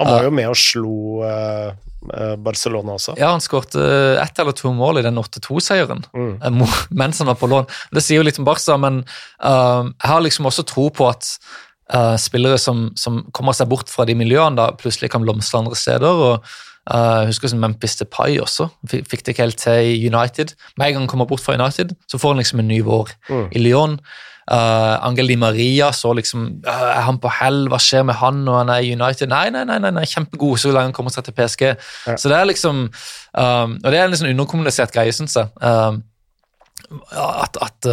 Han 0.00 0.08
var 0.08 0.24
jo 0.24 0.32
med 0.32 0.48
og 0.48 0.56
slo 0.56 1.24
eh, 1.28 1.72
eh, 2.08 2.36
Barcelona 2.40 2.94
også. 2.96 3.18
Ja, 3.20 3.34
Han 3.34 3.42
skårte 3.44 3.82
ett 4.22 4.38
eller 4.40 4.56
to 4.56 4.72
mål 4.72 5.02
i 5.02 5.04
den 5.04 5.20
8-2-seieren. 5.20 6.06
Mm. 6.16 6.38
eh, 6.40 6.78
mens 7.02 7.20
han 7.20 7.28
var 7.28 7.36
på 7.36 7.50
lån. 7.50 7.68
Det 7.92 8.04
sier 8.04 8.22
jo 8.22 8.24
litt 8.24 8.40
om 8.40 8.48
Barca, 8.48 8.78
men 8.80 9.02
uh, 9.44 9.84
jeg 9.84 10.08
har 10.08 10.24
liksom 10.24 10.48
også 10.48 10.64
tro 10.64 10.88
på 10.88 11.10
at 11.10 11.34
uh, 11.94 12.16
spillere 12.20 12.58
som, 12.58 12.88
som 12.96 13.22
kommer 13.36 13.56
seg 13.56 13.68
bort 13.70 13.90
fra 13.92 14.06
de 14.08 14.14
miljøene, 14.18 14.56
da 14.58 14.70
plutselig 14.78 15.10
kan 15.12 15.22
blomstre 15.26 15.58
andre 15.62 15.76
steder. 15.76 16.24
og 16.30 16.44
uh, 16.90 17.20
jeg 17.20 17.30
husker 17.34 17.52
som 17.52 17.60
Memphis 17.62 17.96
Depay 18.00 18.38
også, 18.40 18.70
fikk, 18.88 19.06
fikk 19.10 19.26
det 19.26 19.34
ikke 19.34 19.46
helt 19.48 19.60
til 19.62 19.92
i 19.92 20.08
United. 20.08 20.56
Med 20.76 20.88
en 20.88 20.92
gang 20.94 21.04
han 21.04 21.12
kommer 21.12 21.28
bort 21.30 21.44
fra 21.44 21.54
United, 21.58 21.94
så 22.10 22.18
får 22.18 22.34
han 22.34 22.42
liksom 22.44 22.60
en 22.64 22.68
ny 22.68 22.80
vår 22.86 23.14
Mm. 23.30 23.46
i 23.52 23.58
Lyon. 23.58 24.00
Uh, 24.50 24.96
Angel 25.06 25.28
Di 25.30 25.36
Maria 25.38 25.92
så 25.94 26.10
liksom 26.16 26.64
Er 26.66 27.04
han 27.06 27.20
på 27.22 27.30
hell? 27.30 27.68
Hva 27.70 27.78
skjer 27.78 28.02
med 28.02 28.16
han 28.18 28.40
når 28.42 28.56
han 28.58 28.70
er 28.74 28.80
i 28.82 28.92
United? 28.96 29.28
Nei, 29.30 29.44
nei, 29.54 29.62
nei, 29.68 29.76
nei, 29.78 29.92
nei 29.94 30.02
kjempegod 30.10 30.58
så 30.58 30.72
lenge 30.72 30.88
han 30.88 30.94
kommer 30.96 31.12
seg 31.14 31.28
til 31.28 31.36
PSG. 31.36 31.62
Ja. 32.08 32.16
Så 32.18 32.32
det 32.32 32.38
er 32.38 32.48
liksom 32.48 32.80
um, 32.88 33.76
Og 33.76 33.86
det 33.86 34.00
er 34.00 34.08
en 34.08 34.10
liksom 34.10 34.32
underkommunisert 34.32 34.90
greie, 34.96 35.12
syns 35.14 35.36
jeg. 35.38 35.52
Um, 35.62 36.00
at 37.14 37.60
at, 37.62 37.90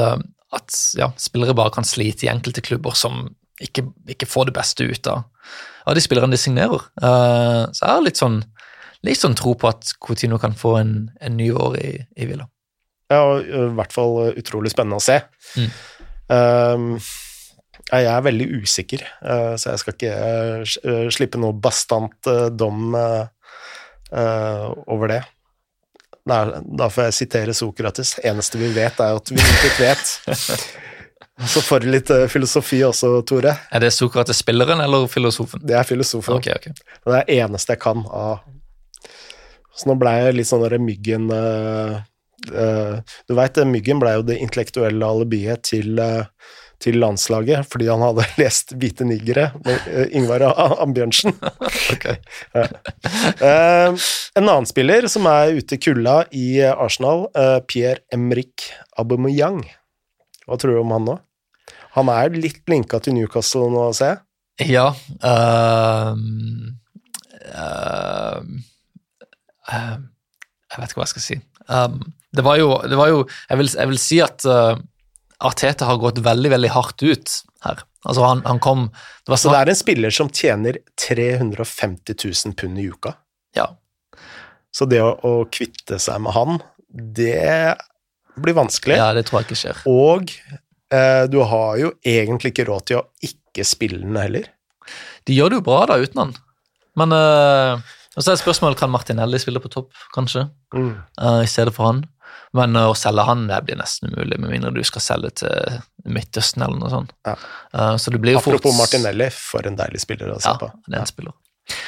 at 0.58 0.80
ja, 0.98 1.12
spillere 1.22 1.54
bare 1.54 1.76
kan 1.76 1.86
slite 1.86 2.26
i 2.26 2.32
enkelte 2.32 2.64
klubber 2.66 2.98
som 2.98 3.28
ikke, 3.64 3.88
ikke 4.14 4.30
får 4.30 4.50
det 4.50 4.56
beste 4.58 4.86
ut 4.88 5.10
av, 5.12 5.26
av 5.88 5.98
de 5.98 6.04
spillerne 6.04 6.34
de 6.34 6.40
signerer. 6.42 6.88
Uh, 7.02 7.66
så 7.72 7.84
jeg 7.84 7.92
har 7.92 8.04
litt 8.06 8.20
sånn, 8.20 8.42
litt 9.08 9.22
sånn 9.22 9.38
tro 9.38 9.56
på 9.60 9.70
at 9.72 9.94
Coutinho 10.04 10.40
kan 10.42 10.58
få 10.58 10.78
en, 10.82 10.94
en 11.22 11.38
ny 11.40 11.50
år 11.54 11.78
i, 11.82 11.94
i 12.18 12.30
Villa. 12.30 12.50
Ja, 13.12 13.22
og 13.24 13.48
i 13.48 13.70
hvert 13.78 13.96
fall 13.96 14.34
utrolig 14.36 14.74
spennende 14.74 15.00
å 15.00 15.04
se. 15.06 15.22
Mm. 15.56 15.72
Uh, 16.28 17.14
jeg 17.88 18.10
er 18.12 18.26
veldig 18.26 18.50
usikker, 18.64 19.06
uh, 19.24 19.56
så 19.56 19.72
jeg 19.72 19.84
skal 19.84 19.96
ikke 19.96 21.10
slippe 21.16 21.40
noe 21.40 21.56
bastant 21.56 22.28
dom 22.58 22.92
over 24.08 25.12
det. 25.12 25.22
Da, 26.28 26.60
da 26.60 26.90
får 26.92 27.08
jeg 27.08 27.16
sitere 27.16 27.56
Sokrates. 27.56 28.18
Eneste 28.28 28.60
vi 28.60 28.68
vet, 28.76 29.00
er 29.00 29.16
at 29.16 29.32
vi 29.32 29.40
intet 29.40 29.80
vet. 29.80 30.12
Så 31.46 31.62
får 31.62 31.80
du 31.80 31.92
litt 31.94 32.10
eh, 32.10 32.26
filosofi 32.28 32.80
også, 32.86 33.12
Tore. 33.28 33.54
Er 33.70 33.84
det 33.84 33.92
Sokrates 33.94 34.40
spilleren 34.42 34.82
eller 34.82 35.06
filosofen? 35.12 35.62
Det 35.62 35.76
er 35.78 35.86
filosofen. 35.86 36.40
Okay, 36.40 36.58
okay. 36.58 36.74
Det 36.74 37.14
er 37.14 37.18
det 37.28 37.40
eneste 37.44 37.76
jeg 37.76 37.82
kan 37.84 38.06
av 38.10 38.40
Så 39.78 39.92
nå 39.92 39.98
ble 40.02 40.16
jeg 40.18 40.38
litt 40.40 40.50
sånn 40.50 40.64
derre 40.66 40.80
myggen 40.82 41.30
eh, 41.34 42.00
eh, 42.50 43.20
Du 43.30 43.36
veit, 43.38 43.60
myggen 43.70 44.02
ble 44.02 44.16
jo 44.16 44.26
det 44.32 44.40
intellektuelle 44.42 45.12
alibiet 45.14 45.62
til, 45.70 46.02
til 46.82 46.98
landslaget, 47.04 47.70
fordi 47.70 47.92
han 47.92 48.02
hadde 48.02 48.26
lest 48.42 48.74
'Hvite 48.74 49.06
niggere' 49.06 49.52
med 49.62 50.18
Ingvar 50.18 50.48
Ambjørnsen. 50.56 51.38
Eh, 53.38 53.90
en 54.38 54.48
annen 54.48 54.66
spiller 54.70 55.06
som 55.12 55.28
er 55.30 55.58
ute 55.60 55.76
i 55.76 55.82
kulda 55.82 56.24
i 56.34 56.48
Arsenal, 56.66 57.28
Pierre 57.70 58.02
Emrik 58.14 58.66
Aubameyang. 58.98 59.62
Hva 60.48 60.58
tror 60.58 60.78
du 60.78 60.82
om 60.82 60.94
han 60.96 61.06
nå? 61.06 61.18
Han 61.98 62.12
er 62.14 62.28
jo 62.30 62.42
litt 62.44 62.62
linka 62.70 63.00
til 63.04 63.18
Newcastle 63.18 63.70
nå, 63.74 63.90
ser 63.98 64.16
jeg. 64.16 64.24
Ja 64.74 64.88
Um, 65.22 66.78
ehm, 67.54 68.54
ehm, 69.70 70.06
Jeg 70.72 70.82
vet 70.82 70.92
ikke 70.92 71.00
hva 71.00 71.06
jeg 71.06 71.14
skal 71.14 71.26
si. 71.26 71.38
Ehm, 71.70 72.00
det, 72.34 72.44
var 72.46 72.58
jo, 72.58 72.72
det 72.90 72.98
var 72.98 73.12
jo 73.12 73.20
Jeg 73.50 73.60
vil, 73.62 73.70
jeg 73.78 73.92
vil 73.92 74.00
si 74.02 74.18
at 74.24 74.46
uh, 74.50 74.80
Arteta 75.46 75.86
har 75.90 76.00
gått 76.02 76.24
veldig, 76.26 76.50
veldig 76.56 76.72
hardt 76.74 77.04
ut 77.06 77.36
her. 77.66 77.84
Altså, 78.08 78.24
han, 78.26 78.42
han 78.48 78.62
kom 78.64 78.88
det 78.90 79.34
var 79.34 79.42
Så 79.42 79.52
det 79.54 79.60
er 79.60 79.72
en 79.74 79.78
spiller 79.78 80.14
som 80.14 80.30
tjener 80.34 80.80
350 81.02 82.18
000 82.18 82.56
pund 82.58 82.82
i 82.82 82.88
uka. 82.90 83.14
ja, 83.58 83.68
Så 84.74 84.90
det 84.90 85.02
å, 85.04 85.12
å 85.22 85.34
kvitte 85.54 86.00
seg 86.02 86.22
med 86.26 86.34
han, 86.38 86.62
det 86.90 87.76
blir 88.38 88.58
vanskelig. 88.58 88.98
ja, 88.98 89.12
det 89.18 89.28
tror 89.28 89.42
jeg 89.42 89.50
ikke 89.50 89.62
skjer. 89.62 89.84
Og 89.90 90.34
du 91.32 91.40
har 91.44 91.78
jo 91.82 91.92
egentlig 92.06 92.54
ikke 92.54 92.66
råd 92.70 92.86
til 92.88 93.00
å 93.02 93.06
ikke 93.28 93.66
spille 93.68 94.00
den 94.06 94.16
heller. 94.16 94.46
De 95.28 95.36
gjør 95.36 95.50
det 95.52 95.58
jo 95.60 95.66
bra 95.68 95.82
da 95.90 95.98
uten 96.00 96.22
han, 96.22 96.36
men 96.96 97.12
uh, 97.12 97.82
så 98.18 98.32
er 98.32 98.40
spørsmålet 98.40 98.80
kan 98.80 98.90
Martinelli 98.94 99.38
spille 99.44 99.60
på 99.62 99.70
topp, 99.74 99.92
kanskje, 100.16 100.46
Mm. 100.74 100.94
uh, 101.22 101.42
i 101.44 101.48
stedet 101.52 101.74
for 101.76 101.86
han. 101.92 102.00
Men 102.56 102.76
uh, 102.80 102.88
å 102.90 102.96
selge 102.96 103.26
han 103.28 103.44
det 103.50 103.60
blir 103.68 103.78
nesten 103.78 104.10
umulig, 104.14 104.40
med 104.40 104.50
mindre 104.54 104.72
du 104.74 104.80
skal 104.88 105.04
selge 105.04 105.34
til 105.44 105.82
Midtøsten 106.08 106.64
eller 106.64 106.80
noe 106.80 106.90
sånt. 106.90 107.12
Ja. 107.28 107.34
Eh, 107.76 107.96
så 108.00 108.12
det 108.14 108.22
blir 108.24 108.38
jo 108.38 108.40
fort 108.40 108.56
Apropos 108.62 108.78
Martinelli, 108.80 109.28
for 109.36 109.68
en 109.68 109.76
deilig 109.76 110.00
spiller 110.06 110.32
å 110.32 110.40
se 110.40 110.48
Ja, 110.50 110.56
på. 110.62 110.70
det 110.88 110.96
er 110.96 111.04
en 111.04 111.10
spiller. 111.10 111.34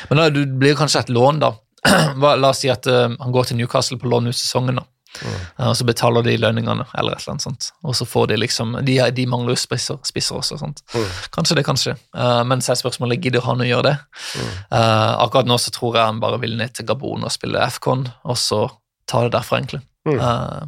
Men 0.09 0.19
det 0.19 0.27
du 0.35 0.57
blir 0.59 0.75
kanskje 0.75 0.99
et 1.05 1.09
lån, 1.15 1.39
da. 1.39 1.53
La 2.19 2.49
oss 2.51 2.59
si 2.65 2.69
at 2.69 2.85
eh, 2.91 3.07
han 3.15 3.31
går 3.31 3.47
til 3.47 3.57
Newcastle 3.61 3.97
på 4.01 4.11
lån 4.11 4.27
ut 4.27 4.35
sesongen, 4.35 4.81
da. 4.81 4.83
Eh, 5.23 5.67
og 5.67 5.75
så 5.77 5.85
betaler 5.87 6.25
de 6.25 6.37
lønningene, 6.39 6.85
eller 6.97 7.15
et 7.15 7.23
eller 7.23 7.35
annet 7.35 7.45
sånt. 7.47 7.69
Og 7.83 7.97
så 7.97 8.07
får 8.07 8.29
de 8.31 8.39
liksom 8.39 8.77
De, 8.85 8.97
de 9.15 9.25
mangler 9.29 9.55
jo 9.55 9.61
spisser, 9.63 9.99
spisser 10.07 10.39
også, 10.39 10.59
sant. 10.61 10.83
Mm. 10.93 11.07
Kanskje 11.35 11.59
det, 11.59 11.65
kanskje. 11.67 11.95
Uh, 12.15 12.41
men 12.47 12.63
så 12.63 12.73
er 12.73 12.81
spørsmålet 12.81 13.23
gidder 13.23 13.45
han 13.45 13.63
å 13.63 13.67
gjøre 13.67 13.89
det. 13.89 13.95
Eh, 14.39 15.13
akkurat 15.25 15.49
nå 15.49 15.57
så 15.61 15.73
tror 15.73 15.97
jeg 15.97 16.11
han 16.11 16.21
bare 16.23 16.39
vil 16.41 16.57
ned 16.59 16.75
til 16.75 16.87
Gabon 16.89 17.25
og 17.25 17.33
spille 17.33 17.63
FCON, 17.73 18.07
og 18.29 18.37
så 18.39 18.65
ta 19.09 19.25
det 19.25 19.33
derfra, 19.35 19.61
egentlig. 19.61 19.81
Eh, 20.09 20.59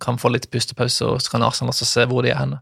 kan 0.00 0.18
få 0.18 0.30
litt 0.30 0.50
pustepause, 0.50 1.06
og 1.06 1.22
så 1.22 1.32
kan 1.32 1.44
Arsenal 1.46 1.72
også 1.72 1.88
se 1.88 2.06
hvor 2.10 2.26
de 2.26 2.32
er 2.34 2.38
henne. 2.38 2.60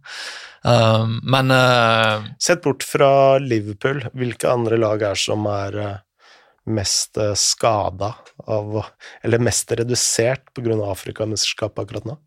Uh, 0.64 1.04
men 1.28 1.52
uh, 1.52 2.24
Sett 2.40 2.62
bort 2.64 2.84
fra 2.88 3.36
Liverpool, 3.36 4.00
hvilke 4.16 4.48
andre 4.48 4.78
lag 4.80 5.02
er 5.04 5.18
som 5.20 5.44
er 5.50 5.76
eh, 5.76 5.98
mest 6.66 7.18
uh, 7.20 7.34
skada 7.36 8.14
av 8.48 8.84
Eller 9.22 9.38
mest 9.42 9.72
redusert 9.72 10.50
pga. 10.56 10.76
Afrikamesterskapet 10.90 11.84
akkurat 11.84 12.04
nå? 12.08 12.18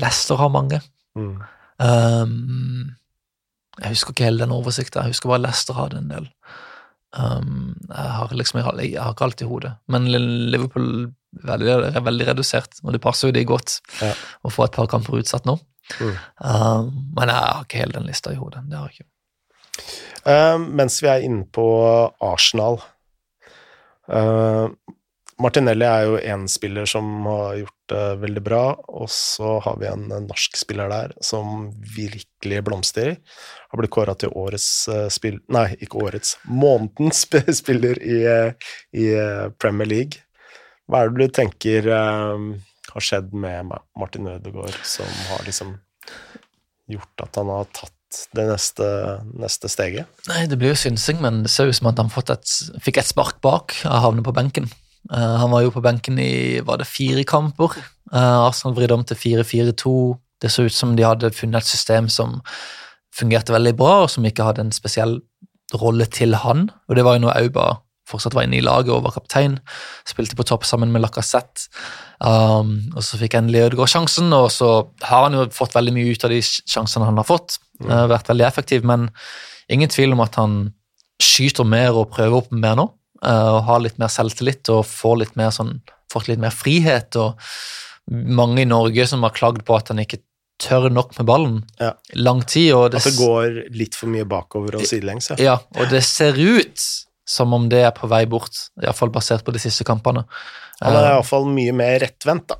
Leicester 0.00 0.38
har 0.40 0.50
mange. 0.54 0.80
Mm. 1.18 1.40
Um, 1.82 2.96
jeg 3.80 3.94
husker 3.94 4.12
ikke 4.14 4.28
hele 4.28 4.44
den 4.44 4.52
oversikten, 4.54 5.02
jeg 5.02 5.14
husker 5.14 5.30
bare 5.32 5.42
Leicester 5.42 5.76
hadde 5.76 5.98
en 6.00 6.10
del. 6.12 6.28
Um, 7.16 7.74
jeg 7.88 8.12
har 8.16 8.34
liksom 8.36 8.60
jeg 8.60 8.66
har, 8.68 8.80
jeg 8.84 9.00
har 9.02 9.14
ikke 9.16 9.26
alt 9.26 9.42
i 9.42 9.48
hodet, 9.50 9.72
men 9.90 10.06
Liverpool 10.06 10.90
er 11.42 11.46
veldig, 11.50 11.72
er 11.96 12.04
veldig 12.06 12.26
redusert, 12.28 12.78
og 12.84 12.94
det 12.94 13.02
passer 13.02 13.28
jo 13.28 13.34
de 13.34 13.44
godt 13.48 13.80
Ja. 14.00 14.12
å 14.46 14.50
få 14.52 14.64
et 14.66 14.76
par 14.76 14.86
kamper 14.90 15.18
utsatt 15.18 15.46
nå. 15.48 15.58
Mm. 15.98 16.16
Um, 16.38 16.90
men 17.18 17.28
jeg 17.32 17.36
har 17.36 17.64
ikke 17.66 17.82
hele 17.82 17.98
den 17.98 18.06
lista 18.06 18.30
i 18.32 18.38
hodet. 18.38 18.62
det 18.70 18.78
har 18.78 18.88
jeg 18.90 19.00
ikke. 19.00 19.10
Eh, 20.28 20.58
mens 20.58 21.00
vi 21.02 21.08
er 21.08 21.24
inne 21.24 21.46
på 21.48 21.64
Arsenal 22.20 22.76
eh, 22.78 22.88
Martinelli 25.40 25.86
er 25.86 26.02
jo 26.04 26.16
én 26.20 26.42
spiller 26.50 26.88
som 26.88 27.06
har 27.24 27.54
gjort 27.62 27.92
det 27.92 28.02
veldig 28.20 28.42
bra, 28.44 28.64
og 29.00 29.08
så 29.12 29.56
har 29.64 29.78
vi 29.80 29.88
en 29.88 30.10
eh, 30.12 30.22
norsk 30.26 30.58
spiller 30.60 30.90
der 30.92 31.14
som 31.24 31.70
virkelig 31.96 32.60
blomstrer. 32.66 33.14
Har 33.70 33.80
blitt 33.80 33.94
kåra 33.94 34.14
til 34.20 34.34
årets 34.36 34.68
eh, 34.92 35.06
spill... 35.12 35.38
Nei, 35.52 35.70
ikke 35.80 36.02
årets. 36.04 36.34
Månedens 36.44 37.24
spiller 37.62 38.00
i, 38.04 38.18
eh, 38.28 38.74
i 38.92 39.06
eh, 39.16 39.46
Premier 39.62 39.88
League. 39.88 40.26
Hva 40.90 41.04
er 41.04 41.14
det 41.14 41.30
du 41.30 41.36
tenker 41.40 41.86
um, 41.94 42.50
har 42.90 43.04
skjedd 43.06 43.30
med 43.30 43.70
Martin 43.98 44.26
Ødegaard, 44.26 44.74
som 44.82 45.06
har 45.28 45.44
liksom 45.46 45.76
gjort 46.90 47.22
at 47.22 47.38
han 47.38 47.52
har 47.54 47.68
tatt 47.70 47.94
det 48.36 48.46
neste, 48.48 48.86
neste 49.38 49.70
steget? 49.70 50.08
Nei, 50.30 50.44
det 50.50 50.58
blir 50.60 50.72
jo 50.72 50.78
synsing, 50.78 51.20
men 51.22 51.44
det 51.44 51.52
ser 51.52 51.70
ut 51.70 51.78
som 51.78 51.90
at 51.90 52.00
han 52.02 52.10
et, 52.10 52.54
fikk 52.82 53.00
et 53.00 53.10
spark 53.10 53.40
bak 53.44 53.76
av 53.88 54.06
havne 54.06 54.24
på 54.26 54.34
benken. 54.36 54.70
Uh, 55.10 55.38
han 55.40 55.52
var 55.52 55.64
jo 55.64 55.72
på 55.74 55.82
benken 55.84 56.18
i 56.20 56.60
var 56.66 56.80
det 56.80 56.88
fire 56.90 57.24
kamper. 57.24 57.78
Uh, 58.12 58.48
Arsenal 58.48 58.76
vridde 58.76 58.98
om 58.98 59.06
til 59.06 59.18
4-4-2. 59.44 59.94
Det 60.42 60.50
så 60.52 60.66
ut 60.68 60.74
som 60.74 60.96
de 60.96 61.06
hadde 61.06 61.32
funnet 61.36 61.62
et 61.62 61.70
system 61.70 62.08
som 62.12 62.40
fungerte 63.14 63.54
veldig 63.54 63.74
bra, 63.78 64.02
og 64.04 64.10
som 64.12 64.26
ikke 64.26 64.46
hadde 64.46 64.66
en 64.66 64.74
spesiell 64.74 65.18
rolle 65.80 66.06
til 66.10 66.34
han. 66.42 66.68
Og 66.88 66.98
det 66.98 67.06
var 67.06 67.16
jo 67.16 67.26
noe 67.26 67.36
Auba 67.38 67.68
fortsatt 68.10 68.34
var 68.36 68.46
inne 68.46 68.58
i 68.58 68.64
laget 68.64 68.92
og 68.94 69.04
var 69.06 69.14
kaptein. 69.16 69.58
Spilte 70.08 70.36
på 70.38 70.46
topp 70.48 70.66
sammen 70.68 70.92
med 70.94 71.02
Lacassette. 71.04 71.68
Um, 72.20 72.90
og 72.92 73.02
så 73.06 73.16
fikk 73.20 73.38
endelig 73.38 73.62
Ødegaard 73.70 73.88
sjansen, 73.94 74.28
og 74.36 74.50
så 74.52 74.70
har 75.08 75.24
han 75.28 75.38
jo 75.38 75.46
fått 75.56 75.74
veldig 75.78 75.94
mye 75.96 76.12
ut 76.12 76.26
av 76.28 76.34
de 76.34 76.40
sjansene 76.44 77.06
han 77.08 77.20
har 77.22 77.28
fått. 77.28 77.56
Uh, 77.80 78.04
vært 78.10 78.28
veldig 78.28 78.44
effektiv, 78.48 78.84
men 78.84 79.08
ingen 79.72 79.88
tvil 79.88 80.12
om 80.16 80.20
at 80.26 80.36
han 80.40 80.58
skyter 81.22 81.64
mer 81.68 81.96
og 81.96 82.10
prøver 82.12 82.42
opp 82.42 82.50
mer 82.52 82.76
nå. 82.76 82.88
uh, 83.24 83.50
og 83.56 83.62
har 83.68 83.80
litt 83.84 83.98
mer 84.00 84.08
selvtillit 84.12 84.68
og 84.72 84.84
får 84.88 85.18
litt 85.24 85.34
mer 85.40 85.50
sånn, 85.52 85.78
fått 86.12 86.28
litt 86.28 86.40
mer 86.42 86.52
frihet. 86.52 87.16
og 87.20 87.40
Mange 88.10 88.62
i 88.64 88.68
Norge 88.68 89.06
som 89.06 89.22
har 89.22 89.32
klagd 89.36 89.64
på 89.68 89.76
at 89.76 89.92
han 89.92 90.00
ikke 90.02 90.20
tør 90.60 90.90
nok 90.92 91.14
med 91.18 91.26
ballen 91.28 91.58
Ja. 91.80 91.92
lang 92.14 92.42
tid. 92.44 92.72
og 92.74 92.94
At 92.94 93.04
det 93.04 93.14
går 93.16 93.70
litt 93.72 93.94
for 93.96 94.08
mye 94.12 94.26
bakover 94.28 94.76
og 94.76 94.84
sidelengs, 94.88 95.30
ja. 95.30 95.36
ja, 95.40 95.54
og 95.76 95.88
det 95.92 96.02
ser 96.04 96.36
ut 96.36 96.84
som 97.30 97.54
om 97.54 97.68
det 97.70 97.84
er 97.86 97.92
på 97.94 98.08
vei 98.10 98.24
bort, 98.30 98.56
iallfall 98.82 99.12
basert 99.14 99.44
på 99.46 99.54
de 99.54 99.62
siste 99.62 99.86
kampene. 99.86 100.24
Han 100.80 100.96
er 100.96 101.04
Eh, 101.06 101.12
iallfall 101.14 101.46
mye 101.52 101.72
mer 101.76 101.98
rettvendt, 102.02 102.48
da. 102.50 102.56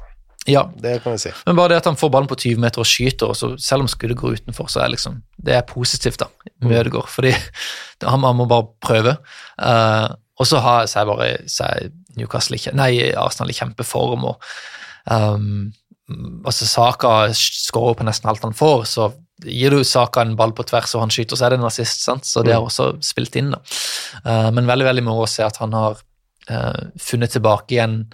ja, 0.49 0.63
Det 0.81 1.03
kan 1.03 1.13
vi 1.17 1.19
si. 1.25 1.33
men 1.47 1.57
bare 1.59 1.73
det 1.75 1.81
at 1.83 1.89
han 1.91 1.97
får 2.01 2.11
ballen 2.15 2.29
på 2.31 2.37
20 2.39 2.61
meter 2.63 2.81
og 2.85 2.87
skyter, 2.89 3.33
og 3.33 3.37
så, 3.37 3.51
selv 3.61 3.83
om 3.85 3.89
skuddet 3.91 4.17
går 4.21 4.39
utenfor, 4.41 4.69
så 4.71 4.85
er 4.85 4.93
liksom, 4.95 5.19
det 5.43 5.55
er 5.59 5.67
positivt 5.69 6.21
da, 6.23 6.29
med 6.63 6.71
Mm. 6.71 6.79
Ødegaard, 6.81 7.09
fordi 7.09 7.33
han, 8.13 8.23
han 8.25 8.37
må 8.37 8.47
bare 8.49 8.69
prøve. 8.81 9.17
Uh, 9.61 10.15
og 10.41 10.47
så 10.49 10.61
har 10.65 10.87
så 10.89 11.01
er 11.03 11.11
bare 11.11 11.31
så 11.49 11.65
er 11.69 11.91
Newcastle 12.17 12.57
ikke, 12.57 12.73
nei, 12.75 13.13
Arsenal 13.17 13.51
i 13.53 13.57
kjempeform, 13.59 14.25
og 14.25 14.43
um, 15.11 15.73
altså 16.45 16.67
Saka 16.67 17.11
skårer 17.37 17.99
på 18.01 18.07
nesten 18.09 18.29
alt 18.31 18.43
han 18.43 18.57
får, 18.57 18.85
så 18.91 19.11
gir 19.44 19.74
du 19.74 19.85
Saka 19.85 20.24
en 20.24 20.37
ball 20.38 20.53
på 20.57 20.66
tvers 20.68 20.94
og 20.96 21.05
han 21.05 21.12
skyter, 21.14 21.38
så 21.38 21.46
er 21.46 21.55
det 21.55 21.61
en 21.61 21.68
assist, 21.68 22.05
sant? 22.05 22.26
så 22.29 22.44
det 22.46 22.55
har 22.57 22.66
også 22.66 22.92
spilt 23.05 23.38
inn. 23.40 23.53
da. 23.55 23.61
Uh, 24.24 24.50
men 24.57 24.68
veldig 24.68 24.88
veldig 24.90 25.07
moro 25.07 25.24
å 25.26 25.31
se 25.31 25.44
at 25.46 25.61
han 25.62 25.76
har 25.76 26.00
uh, 26.50 26.83
funnet 27.00 27.37
tilbake 27.37 27.76
igjen 27.76 28.05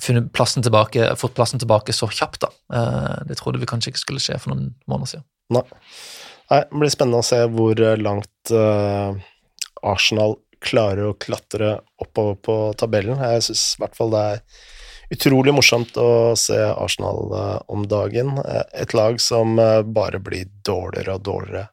funnet 0.00 0.30
plassen 0.32 0.64
tilbake, 0.64 1.10
fått 1.20 1.34
plassen 1.36 1.60
tilbake 1.60 1.92
så 1.92 2.06
kjapt. 2.08 2.46
da. 2.46 2.48
Eh, 2.72 3.16
det 3.28 3.34
trodde 3.36 3.58
vi 3.60 3.66
kanskje 3.68 3.90
ikke 3.92 4.00
skulle 4.00 4.22
skje 4.24 4.38
for 4.40 4.54
noen 4.54 4.70
måneder 4.88 5.10
siden. 5.10 5.24
Nei. 5.52 5.60
Nei, 6.48 6.60
det 6.62 6.80
blir 6.80 6.92
spennende 6.94 7.20
å 7.20 7.26
se 7.26 7.40
hvor 7.52 7.82
langt 8.00 8.52
Arsenal 9.84 10.38
klarer 10.64 11.10
å 11.10 11.18
klatre 11.20 11.74
oppover 12.00 12.38
på 12.40 12.56
tabellen. 12.80 13.20
Jeg 13.20 13.44
syns 13.50 13.66
i 13.76 13.82
hvert 13.82 14.00
fall 14.00 14.16
det 14.16 14.24
er 14.30 14.42
utrolig 15.12 15.52
morsomt 15.54 15.96
å 16.00 16.32
se 16.38 16.56
Arsenal 16.56 17.20
eh, 17.36 17.58
om 17.72 17.84
dagen. 17.88 18.36
Eh, 18.38 18.64
Et 18.84 18.94
lag 18.96 19.20
som 19.20 19.58
eh, 19.60 19.82
bare 19.82 20.20
blir 20.22 20.48
dårligere 20.66 21.18
og 21.18 21.24
dårligere, 21.28 21.68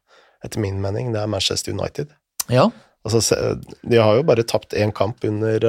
etter 0.46 0.62
min 0.64 0.82
mening, 0.84 1.14
det 1.16 1.24
er 1.24 1.32
Manchester 1.32 1.76
United. 1.76 2.14
Ja, 2.52 2.70
Altså, 3.08 3.40
de 3.88 3.96
har 3.96 4.18
jo 4.18 4.24
bare 4.28 4.44
tapt 4.44 4.74
én 4.76 4.92
kamp 4.92 5.24
under 5.24 5.64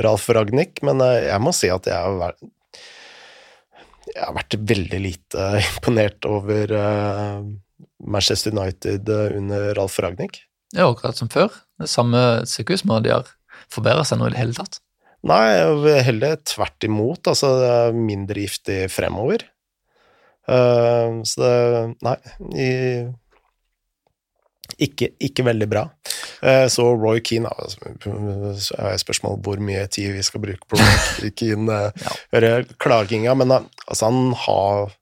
Ralf 0.00 0.24
Ragnhild, 0.32 0.80
men 0.82 1.02
jeg 1.04 1.36
må 1.44 1.52
si 1.52 1.68
at 1.68 1.84
jeg 1.84 2.00
har 2.00 2.16
vært 2.16 2.40
jeg 4.08 4.22
har 4.24 4.32
vært 4.32 4.56
veldig 4.70 5.00
lite 5.04 5.50
imponert 5.66 6.24
over 6.24 6.72
Manchester 8.00 8.56
United 8.56 9.12
under 9.12 9.74
Ralf 9.76 10.00
Ragnhild. 10.00 10.40
er 10.80 10.88
akkurat 10.88 11.20
som 11.20 11.28
før. 11.28 11.52
Det 11.76 11.92
samme 11.92 12.24
men 12.88 13.04
de 13.04 13.12
har 13.12 13.28
forbedra 13.68 14.08
seg 14.08 14.22
nå 14.22 14.30
i 14.30 14.32
det 14.32 14.40
hele 14.40 14.56
tatt. 14.56 14.80
Nei, 15.28 16.00
heller 16.06 16.40
tvert 16.48 16.88
imot. 16.88 17.30
Altså, 17.30 17.52
det 17.60 17.70
er 17.76 18.02
mindre 18.10 18.44
giftig 18.46 18.80
fremover. 18.92 19.44
Uh, 20.48 21.20
så 21.28 21.42
det 21.44 21.54
Nei. 22.06 22.16
I, 22.56 22.68
ikke, 24.84 25.10
ikke 25.24 25.44
veldig 25.46 25.66
bra. 25.70 25.82
Eh, 26.42 26.66
så 26.70 26.84
Roy 26.94 27.18
Keane 27.24 27.50
altså, 27.50 27.90
Så 28.62 28.76
er 28.78 29.00
spørsmål 29.00 29.40
hvor 29.42 29.62
mye 29.64 29.86
tid 29.90 30.12
vi 30.14 30.22
skal 30.22 30.42
bruke 30.44 30.68
på 30.70 30.78
Roy 30.78 31.32
Keane. 31.34 31.80
eh, 31.88 32.06
Ja. 32.44 32.52
Klaginga, 32.78 33.34
men 33.34 33.54
altså, 33.56 34.04
han 34.04 34.32
har 34.44 34.92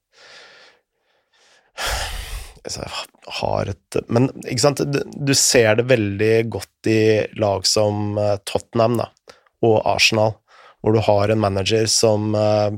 altså, 2.63 2.87
har 3.41 3.69
et 3.73 3.99
Men 4.09 4.31
ikke 4.47 4.63
sant, 4.63 4.81
du 4.81 5.33
ser 5.37 5.77
det 5.77 5.89
veldig 5.91 6.33
godt 6.57 6.89
i 6.89 7.01
lag 7.37 7.67
som 7.69 8.17
Tottenham 8.49 8.97
da, 9.03 9.11
og 9.65 9.79
Arsenal, 9.89 10.35
hvor 10.81 10.93
du 10.93 11.01
har 11.03 11.33
en 11.33 11.41
manager 11.41 11.87
som 11.89 12.35
eh, 12.37 12.77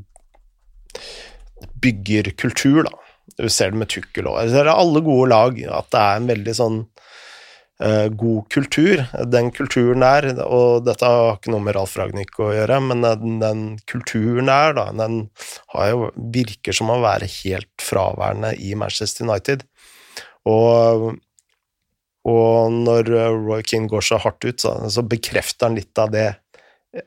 bygger 1.83 2.31
kultur, 2.39 2.83
da. 2.87 2.95
Du 3.37 3.47
ser 3.49 3.71
det 3.71 3.79
med 3.79 3.91
Tukkel 3.91 4.27
òg. 4.27 4.49
Det 4.51 4.63
er 4.63 4.71
alle 4.71 5.01
gode 5.05 5.29
lag, 5.31 5.59
at 5.69 5.91
det 5.93 5.99
er 6.01 6.17
en 6.17 6.29
veldig 6.31 6.55
sånn 6.57 6.79
eh, 7.83 8.07
god 8.19 8.49
kultur. 8.51 9.03
Den 9.31 9.51
kulturen 9.55 10.03
der, 10.03 10.27
og 10.43 10.83
dette 10.87 11.07
har 11.07 11.37
ikke 11.37 11.53
noe 11.53 11.63
med 11.63 11.77
Ralf 11.77 11.95
Ragnhild 11.99 12.35
å 12.41 12.51
gjøre, 12.55 12.81
men 12.89 13.05
den, 13.05 13.39
den 13.43 13.63
kulturen 13.89 14.51
der, 14.51 14.75
da, 14.75 14.89
den 15.03 15.21
jo, 15.91 16.09
virker 16.35 16.75
som 16.75 16.91
å 16.91 16.99
være 17.05 17.29
helt 17.39 17.85
fraværende 17.85 18.55
i 18.59 18.73
Manchester 18.79 19.29
United. 19.29 19.63
Og, 20.49 21.13
og 22.27 22.77
når 22.81 23.13
Roy 23.45 23.63
Keane 23.63 23.91
går 23.91 24.09
så 24.09 24.19
hardt 24.25 24.43
ut, 24.47 24.59
så, 24.59 24.75
så 24.91 25.05
bekrefter 25.05 25.69
han 25.69 25.79
litt 25.79 26.01
av 26.01 26.11
det 26.15 26.29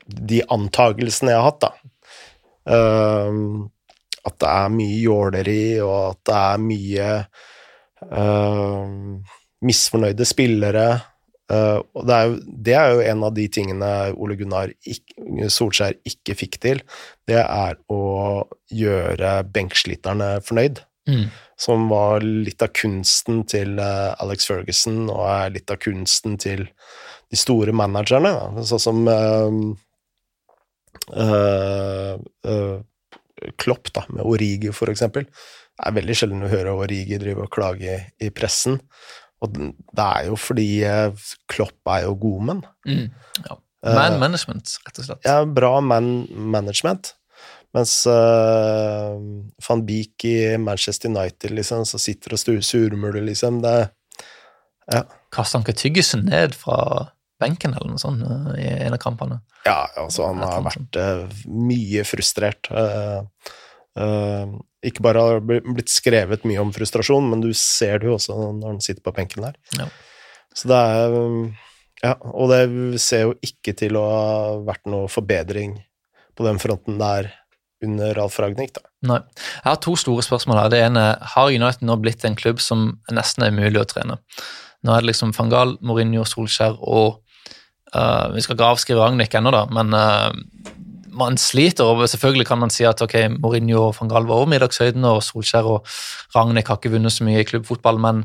de 0.07 0.41
antagelsene 0.53 1.33
jeg 1.33 1.41
har 1.41 1.49
hatt, 1.51 1.63
da. 1.63 1.71
Uh, 2.63 3.67
at 4.23 4.37
det 4.39 4.49
er 4.49 4.69
mye 4.71 4.99
jåleri, 5.03 5.63
og 5.83 5.95
at 6.13 6.21
det 6.29 6.35
er 6.39 6.61
mye 6.63 7.07
uh, 8.07 9.33
misfornøyde 9.67 10.27
spillere. 10.27 10.87
Uh, 11.51 11.83
og 11.91 12.07
det 12.07 12.15
er, 12.15 12.29
jo, 12.29 12.37
det 12.67 12.75
er, 12.79 12.93
jo, 12.93 13.01
en 13.11 13.25
av 13.27 13.35
de 13.35 13.47
tingene 13.51 13.91
Ole 14.15 14.37
Gunnar 14.39 14.71
ikke, 14.87 15.49
Solskjær 15.51 15.99
ikke 16.07 16.37
fikk 16.39 16.59
til. 16.63 16.81
Det 17.27 17.41
er 17.41 17.77
å 17.91 18.03
gjøre 18.71 19.35
benksliterne 19.53 20.37
fornøyd. 20.47 20.83
Mm. 21.09 21.25
Som 21.59 21.89
var 21.91 22.23
litt 22.23 22.63
av 22.63 22.71
kunsten 22.79 23.43
til 23.51 23.75
uh, 23.75 24.15
Alex 24.23 24.47
Ferguson, 24.47 25.03
og 25.11 25.25
er 25.27 25.57
litt 25.57 25.73
av 25.73 25.81
kunsten 25.83 26.39
til 26.39 26.69
de 27.33 27.39
store 27.39 27.73
managerne. 27.75 28.31
Sånn 28.67 28.81
som 28.81 29.03
uh, 29.09 29.49
Klopp, 33.59 33.89
da, 33.95 34.05
med 34.13 34.23
Origi, 34.23 34.71
for 34.75 34.91
eksempel. 34.93 35.25
Det 35.73 35.89
er 35.89 35.97
veldig 35.97 36.15
sjelden 36.15 36.45
å 36.45 36.51
høre 36.51 36.77
Origi 36.77 37.17
drive 37.19 37.47
og 37.47 37.53
klage 37.53 37.97
i 38.21 38.29
pressen. 38.35 38.77
Og 39.43 39.57
det 39.57 40.05
er 40.05 40.29
jo 40.29 40.37
fordi 40.39 40.67
eh, 40.87 41.25
Klopp 41.51 41.89
er 41.91 42.05
jo 42.05 42.13
god 42.21 42.45
menn. 42.47 42.61
Mm, 42.87 43.09
ja. 43.43 43.57
Man 43.83 44.15
management, 44.21 44.77
rett 44.85 45.01
og 45.01 45.09
slett. 45.09 45.25
Ja, 45.27 45.41
bra 45.43 45.73
man 45.83 46.13
management. 46.31 47.11
Mens 47.75 48.05
uh, 48.07 49.17
van 49.67 49.81
Beek 49.83 50.23
i 50.29 50.37
Manchester 50.61 51.09
United, 51.09 51.51
liksom, 51.57 51.83
så 51.89 51.99
sitter 51.99 52.37
og 52.37 52.63
surmuler, 52.63 53.19
liksom. 53.25 53.59
Det 53.65 53.75
ja. 54.93 55.03
Kaster 55.33 55.57
han 55.57 55.65
ikke 55.65 55.79
tyggisen 55.79 56.27
ned 56.29 56.55
fra 56.55 57.09
benken 57.41 57.73
eller 57.73 57.93
noe 57.93 58.01
sånt 58.01 58.23
i 58.59 58.67
en 58.67 58.95
av 58.95 59.01
kampene? 59.01 59.39
Ja, 59.65 59.87
altså, 59.99 60.27
han 60.29 60.41
har 60.43 60.63
vært 60.65 60.99
uh, 60.99 61.43
mye 61.47 62.05
frustrert. 62.07 62.69
Uh, 62.71 63.23
uh, 63.99 64.55
ikke 64.83 65.05
bare 65.05 65.23
har 65.23 65.43
det 65.43 65.61
blitt 65.65 65.91
skrevet 65.91 66.47
mye 66.47 66.61
om 66.63 66.73
frustrasjon, 66.75 67.29
men 67.31 67.43
du 67.43 67.51
ser 67.57 68.01
det 68.01 68.11
jo 68.11 68.17
også 68.17 68.35
når 68.59 68.73
han 68.75 68.81
sitter 68.83 69.03
på 69.05 69.15
benken 69.15 69.47
der. 69.47 69.59
Ja. 69.79 69.87
Så 70.53 70.69
det 70.71 70.81
er 70.95 71.21
Ja, 72.03 72.17
og 72.19 72.49
det 72.51 72.99
ser 72.99 73.29
jo 73.29 73.35
ikke 73.39 73.71
til 73.79 73.95
å 73.95 74.03
ha 74.03 74.25
vært 74.67 74.89
noe 74.91 75.07
forbedring 75.07 75.77
på 76.35 76.43
den 76.43 76.59
fronten 76.59 76.97
der 76.99 77.29
under 77.83 78.19
Alf 78.19 78.39
Ragnhild. 78.43 78.75
Da. 78.75 78.89
Nei. 79.07 79.21
Jeg 79.61 79.69
har 79.69 79.79
to 79.83 79.95
store 79.99 80.23
spørsmål 80.25 80.59
her. 80.59 80.73
Det 80.73 80.81
ene 80.83 81.05
har 81.35 81.51
United 81.51 81.85
nå 81.87 81.95
blitt 82.01 82.25
en 82.27 82.35
klubb 82.39 82.61
som 82.63 82.89
nesten 83.11 83.45
er 83.45 83.55
umulig 83.55 83.81
å 83.81 83.87
trene. 83.87 84.19
Nå 84.83 84.91
er 84.91 85.03
det 85.03 85.13
liksom 85.13 85.31
Fangal, 85.35 85.77
Mourinho, 85.83 86.25
Solskjær 86.27 86.75
og 86.79 87.22
uh, 87.95 88.33
Vi 88.33 88.43
skal 88.43 88.57
ikke 88.57 88.71
avskrive 88.73 89.01
Ragnhild 89.01 89.37
ennå, 89.39 89.53
da, 89.53 89.65
men 89.73 89.93
uh, 89.97 90.31
man 91.17 91.37
sliter. 91.37 91.85
og 91.85 92.09
Selvfølgelig 92.09 92.47
kan 92.47 92.59
man 92.59 92.73
si 92.73 92.85
at 92.87 93.01
ok, 93.01 93.15
Mourinho 93.37 93.87
og 93.87 93.95
van 93.99 94.09
Galva 94.11 94.33
var 94.33 94.41
over 94.41 94.51
middagshøyden, 94.53 95.05
og 95.05 95.23
Solskjær 95.23 95.69
og 95.69 95.87
Ragnhild 96.35 96.67
har 96.67 96.79
ikke 96.79 96.93
vunnet 96.93 97.13
så 97.13 97.27
mye 97.27 97.43
i 97.43 97.47
klubbfotball, 97.47 97.99
men 98.01 98.23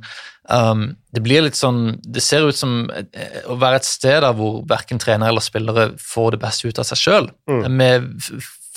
um, 0.51 0.89
det 1.15 1.23
blir 1.25 1.45
litt 1.45 1.59
sånn 1.59 1.99
Det 2.05 2.23
ser 2.25 2.49
ut 2.49 2.57
som 2.57 2.89
eh, 2.95 3.43
å 3.49 3.59
være 3.61 3.81
et 3.81 3.89
sted 3.89 4.23
der 4.25 4.37
hvor 4.37 4.63
verken 4.69 5.01
trener 5.01 5.31
eller 5.31 5.45
spillere 5.45 5.91
får 6.01 6.35
det 6.35 6.43
beste 6.45 6.69
ut 6.69 6.81
av 6.81 6.89
seg 6.89 7.03
sjøl, 7.03 7.31
mm. 7.51 7.69
med 7.69 8.09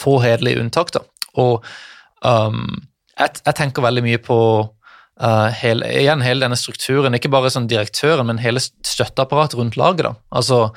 få 0.01 0.19
hederlige 0.23 0.61
unntak. 0.61 0.93
da. 0.95 1.05
Og 1.41 1.65
um, 2.25 2.81
jeg, 3.17 3.41
jeg, 3.45 3.55
tenker 3.57 3.85
veldig 3.85 4.05
mye 4.05 4.21
på 4.23 4.37
uh, 5.21 5.47
hele, 5.61 5.87
igjen 6.01 6.23
hele 6.25 6.45
denne 6.45 6.57
strukturen, 6.59 7.15
ikke 7.17 7.31
bare 7.31 7.51
sånn 7.53 7.69
direktøren, 7.71 8.27
men 8.27 8.41
hele 8.41 8.61
støtteapparatet 8.61 9.59
rundt 9.59 9.77
laget. 9.79 10.07
da. 10.07 10.13
Altså 10.33 10.69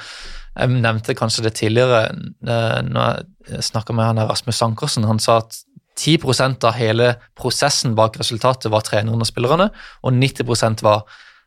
jeg 0.55 0.71
nevnte 0.71 1.17
kanskje 1.19 1.49
det 1.49 1.57
tidligere 1.59 2.09
uh, 2.47 2.81
når 2.87 3.25
jeg 3.51 3.69
snakka 3.71 3.97
med 3.97 4.07
han 4.07 4.27
Rasmus 4.29 4.61
Sankersen. 4.61 5.09
Han 5.09 5.23
sa 5.23 5.41
at 5.43 5.65
10% 5.99 6.67
av 6.67 6.77
hele 6.79 7.15
prosessen 7.39 7.95
bak 7.99 8.19
resultatet 8.19 8.71
var 8.73 8.85
treneren 8.87 9.23
og 9.23 9.31
spillerne, 9.31 9.71
og 10.03 10.15
90% 10.15 10.83
var 10.87 11.05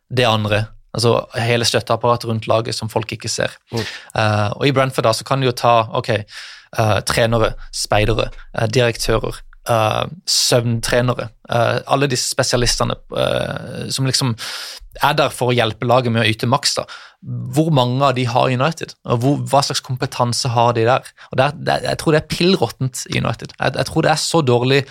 det 0.07 0.27
andre. 0.27 0.65
Altså 0.95 1.17
hele 1.43 1.67
støtteapparatet 1.67 2.29
rundt 2.29 2.47
laget 2.49 2.75
som 2.75 2.89
folk 2.89 3.11
ikke 3.13 3.31
ser. 3.31 3.53
Mm. 3.71 3.83
Uh, 4.15 4.49
og 4.57 4.67
I 4.67 4.75
Brentford 4.75 5.07
da, 5.09 5.15
så 5.15 5.27
kan 5.27 5.41
du 5.41 5.49
jo 5.49 5.55
ta 5.55 5.79
ok, 5.95 6.13
trenere, 7.07 7.53
speidere, 7.73 8.25
uh, 9.69 10.07
søvntrenere. 10.25 11.29
søvntrenere. 11.29 11.83
alle 11.87 12.07
disse 12.11 12.27
spesialistene 12.27 12.95
som 13.89 14.05
liksom 14.05 14.33
er 15.03 15.17
der 15.17 15.33
for 15.33 15.51
å 15.51 15.55
hjelpe 15.55 15.87
laget 15.87 16.13
med 16.13 16.23
å 16.23 16.29
yte 16.29 16.49
maks. 16.49 16.75
da. 16.77 16.85
Hvor 17.55 17.69
mange 17.75 18.03
av 18.05 18.15
de 18.17 18.25
har 18.29 18.53
United, 18.53 18.95
og 19.05 19.21
hvor, 19.23 19.43
hva 19.51 19.63
slags 19.65 19.83
kompetanse 19.85 20.51
har 20.53 20.73
de 20.77 20.87
der? 20.87 21.11
Og 21.31 21.39
det 21.39 21.45
er, 21.45 21.59
det 21.67 21.77
Jeg 21.83 22.01
tror 22.01 22.15
det 22.15 22.21
er 22.21 22.31
pill 22.35 22.57
råttent 22.57 23.05
i 23.11 23.21
United. 23.21 23.53
Jeg, 23.59 23.75
jeg, 23.75 23.85
tror 23.89 24.05
det 24.05 24.11
er 24.11 24.21
så 24.21 24.41
dårlig 24.41 24.81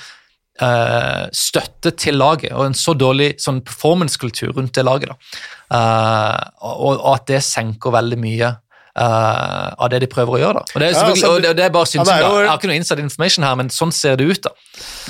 uh, 0.63 1.27
støtte 1.33 1.95
til 1.99 2.19
laget 2.21 2.53
og 2.53 2.67
en 2.67 2.79
så 2.79 2.95
dårlig 2.95 3.35
sånn 3.43 3.63
performance-kultur 3.67 4.55
rundt 4.57 4.75
det 4.77 4.87
laget. 4.87 5.13
da. 5.13 5.19
Uh, 5.67 6.39
og, 6.63 6.95
og, 7.01 7.11
at 7.17 7.27
det 7.33 7.43
senker 7.45 7.95
veldig 7.95 8.21
mye 8.23 8.55
uh, 8.97 9.75
av 9.77 9.91
det 9.93 10.01
de 10.05 10.09
prøver 10.11 10.39
å 10.39 10.41
gjøre. 10.43 10.63
da. 10.63 10.73
Og 10.75 10.81
Det 10.83 10.89
er, 10.89 10.97
ja, 10.97 11.05
altså, 11.11 11.35
og 11.35 11.45
det, 11.45 11.53
det 11.59 11.67
er 11.67 11.75
bare 11.75 11.91
synsing, 11.91 12.15
ja, 12.15 12.31
jo, 12.31 12.41
Jeg 12.43 12.51
har 12.51 12.61
ikke 12.61 12.73
noe 12.73 12.81
inside 12.81 13.05
information 13.05 13.47
her, 13.47 13.59
men 13.61 13.71
sånn 13.75 13.93
ser 13.95 14.17
det 14.21 14.31
ut. 14.31 14.49
da. 14.49 14.55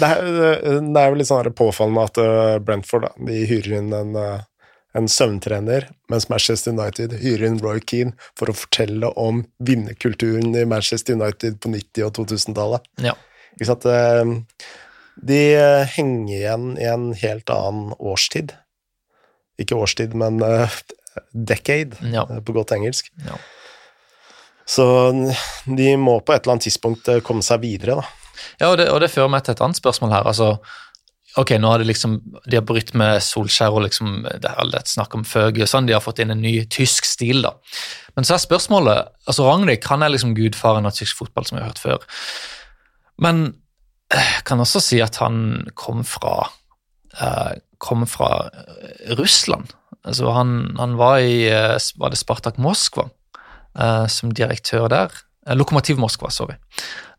Det 0.01 0.11
er, 0.11 0.35
det 0.83 1.05
er 1.05 1.09
jo 1.15 1.23
litt 1.23 1.31
sånn 1.31 1.55
påfallende 1.57 2.05
at 2.11 2.21
Brentford 2.67 3.09
da, 3.09 3.15
de 3.31 3.47
hyrer 3.49 3.81
inn 3.81 3.95
en 3.97 4.21
en 4.97 5.09
søvntrener, 5.13 5.91
mens 6.09 6.29
Manchester 6.33 6.73
United 6.73 7.19
hyrer 7.21 7.51
inn 7.51 7.61
Roy 7.61 7.83
Keane 7.85 8.15
for 8.39 8.49
å 8.49 8.57
fortelle 8.57 9.11
om 9.21 9.43
vinnerkulturen 9.61 10.57
i 10.57 10.65
Manchester 10.69 11.19
United 11.19 11.59
på 11.61 11.73
90- 11.75 12.07
og 12.07 12.15
2000-tallet. 12.17 12.87
Ja. 13.05 13.13
Ikke 13.57 13.69
sant? 13.69 13.85
De 15.17 15.41
eh, 15.57 15.83
henger 15.97 16.33
igjen 16.39 16.71
i 16.81 16.89
en 16.89 17.11
helt 17.17 17.53
annen 17.53 17.93
årstid. 17.99 18.55
Ikke 19.61 19.79
årstid, 19.81 20.17
men 20.17 20.41
decade, 21.33 21.97
ja. 22.13 22.27
Eh, 22.31 22.41
på 22.45 22.57
godt 22.57 22.75
engelsk. 22.77 23.13
Ja. 23.25 23.39
Så 24.67 24.87
de 25.65 25.93
må 26.01 26.19
på 26.21 26.35
et 26.35 26.43
eller 26.43 26.57
annet 26.57 26.67
tidspunkt 26.67 27.11
komme 27.27 27.45
seg 27.47 27.63
videre, 27.63 28.01
da. 28.01 28.27
Ja, 28.61 28.71
og 28.71 28.77
det, 28.81 28.91
og 28.93 29.01
det 29.01 29.13
fører 29.13 29.31
meg 29.33 29.45
til 29.47 29.55
et 29.55 29.63
annet 29.65 29.79
spørsmål 29.79 30.13
her. 30.13 30.27
altså 30.29 30.57
Ok, 31.37 31.53
nå 31.61 31.69
har 31.69 31.83
de 31.83 31.89
liksom, 31.91 32.17
de 32.49 32.57
har 32.57 32.65
brytt 32.65 32.95
med 32.97 33.21
Solskjær 33.21 33.75
og 33.77 33.85
liksom, 33.85 34.23
det 34.41 34.49
er 34.49 34.69
litt 34.71 34.89
snakk 34.89 35.13
om 35.19 35.25
Føge 35.29 35.67
og 35.67 35.69
sånn, 35.69 35.89
de 35.89 35.93
har 35.93 36.05
fått 36.05 36.23
inn 36.25 36.33
en 36.33 36.41
ny 36.41 36.55
tysk 36.73 37.05
stil, 37.05 37.43
da. 37.45 37.53
Men 38.17 38.25
så 38.25 38.37
er 38.37 38.45
spørsmålet 38.47 39.11
altså 39.29 39.45
Ragnhild 39.45 39.83
kan 39.85 40.05
er 40.05 40.15
liksom 40.15 40.33
gudfaren 40.39 40.89
av 40.89 40.97
tysk 40.97 41.19
fotball, 41.19 41.45
som 41.45 41.59
vi 41.59 41.65
har 41.65 41.75
hørt 41.75 41.83
før. 41.83 42.07
Men 43.21 43.45
jeg 44.09 44.23
eh, 44.23 44.39
kan 44.49 44.63
også 44.65 44.81
si 44.81 45.03
at 45.05 45.19
han 45.21 45.67
kom 45.77 46.05
fra 46.09 46.47
eh, 47.21 47.59
kom 47.85 48.07
fra 48.09 48.31
eh, 48.49 49.13
Russland. 49.21 49.75
Altså 50.09 50.33
han, 50.33 50.57
han 50.81 50.97
var 50.97 51.21
i 51.21 51.51
var 52.01 52.15
det 52.15 52.21
Spartak 52.21 52.61
Moskva 52.63 53.11
uh, 53.79 54.07
som 54.11 54.33
direktør 54.35 54.89
der. 54.93 55.15
Lokomotiv 55.55 56.01
Moskva, 56.03 56.31
sorry. 56.35 56.57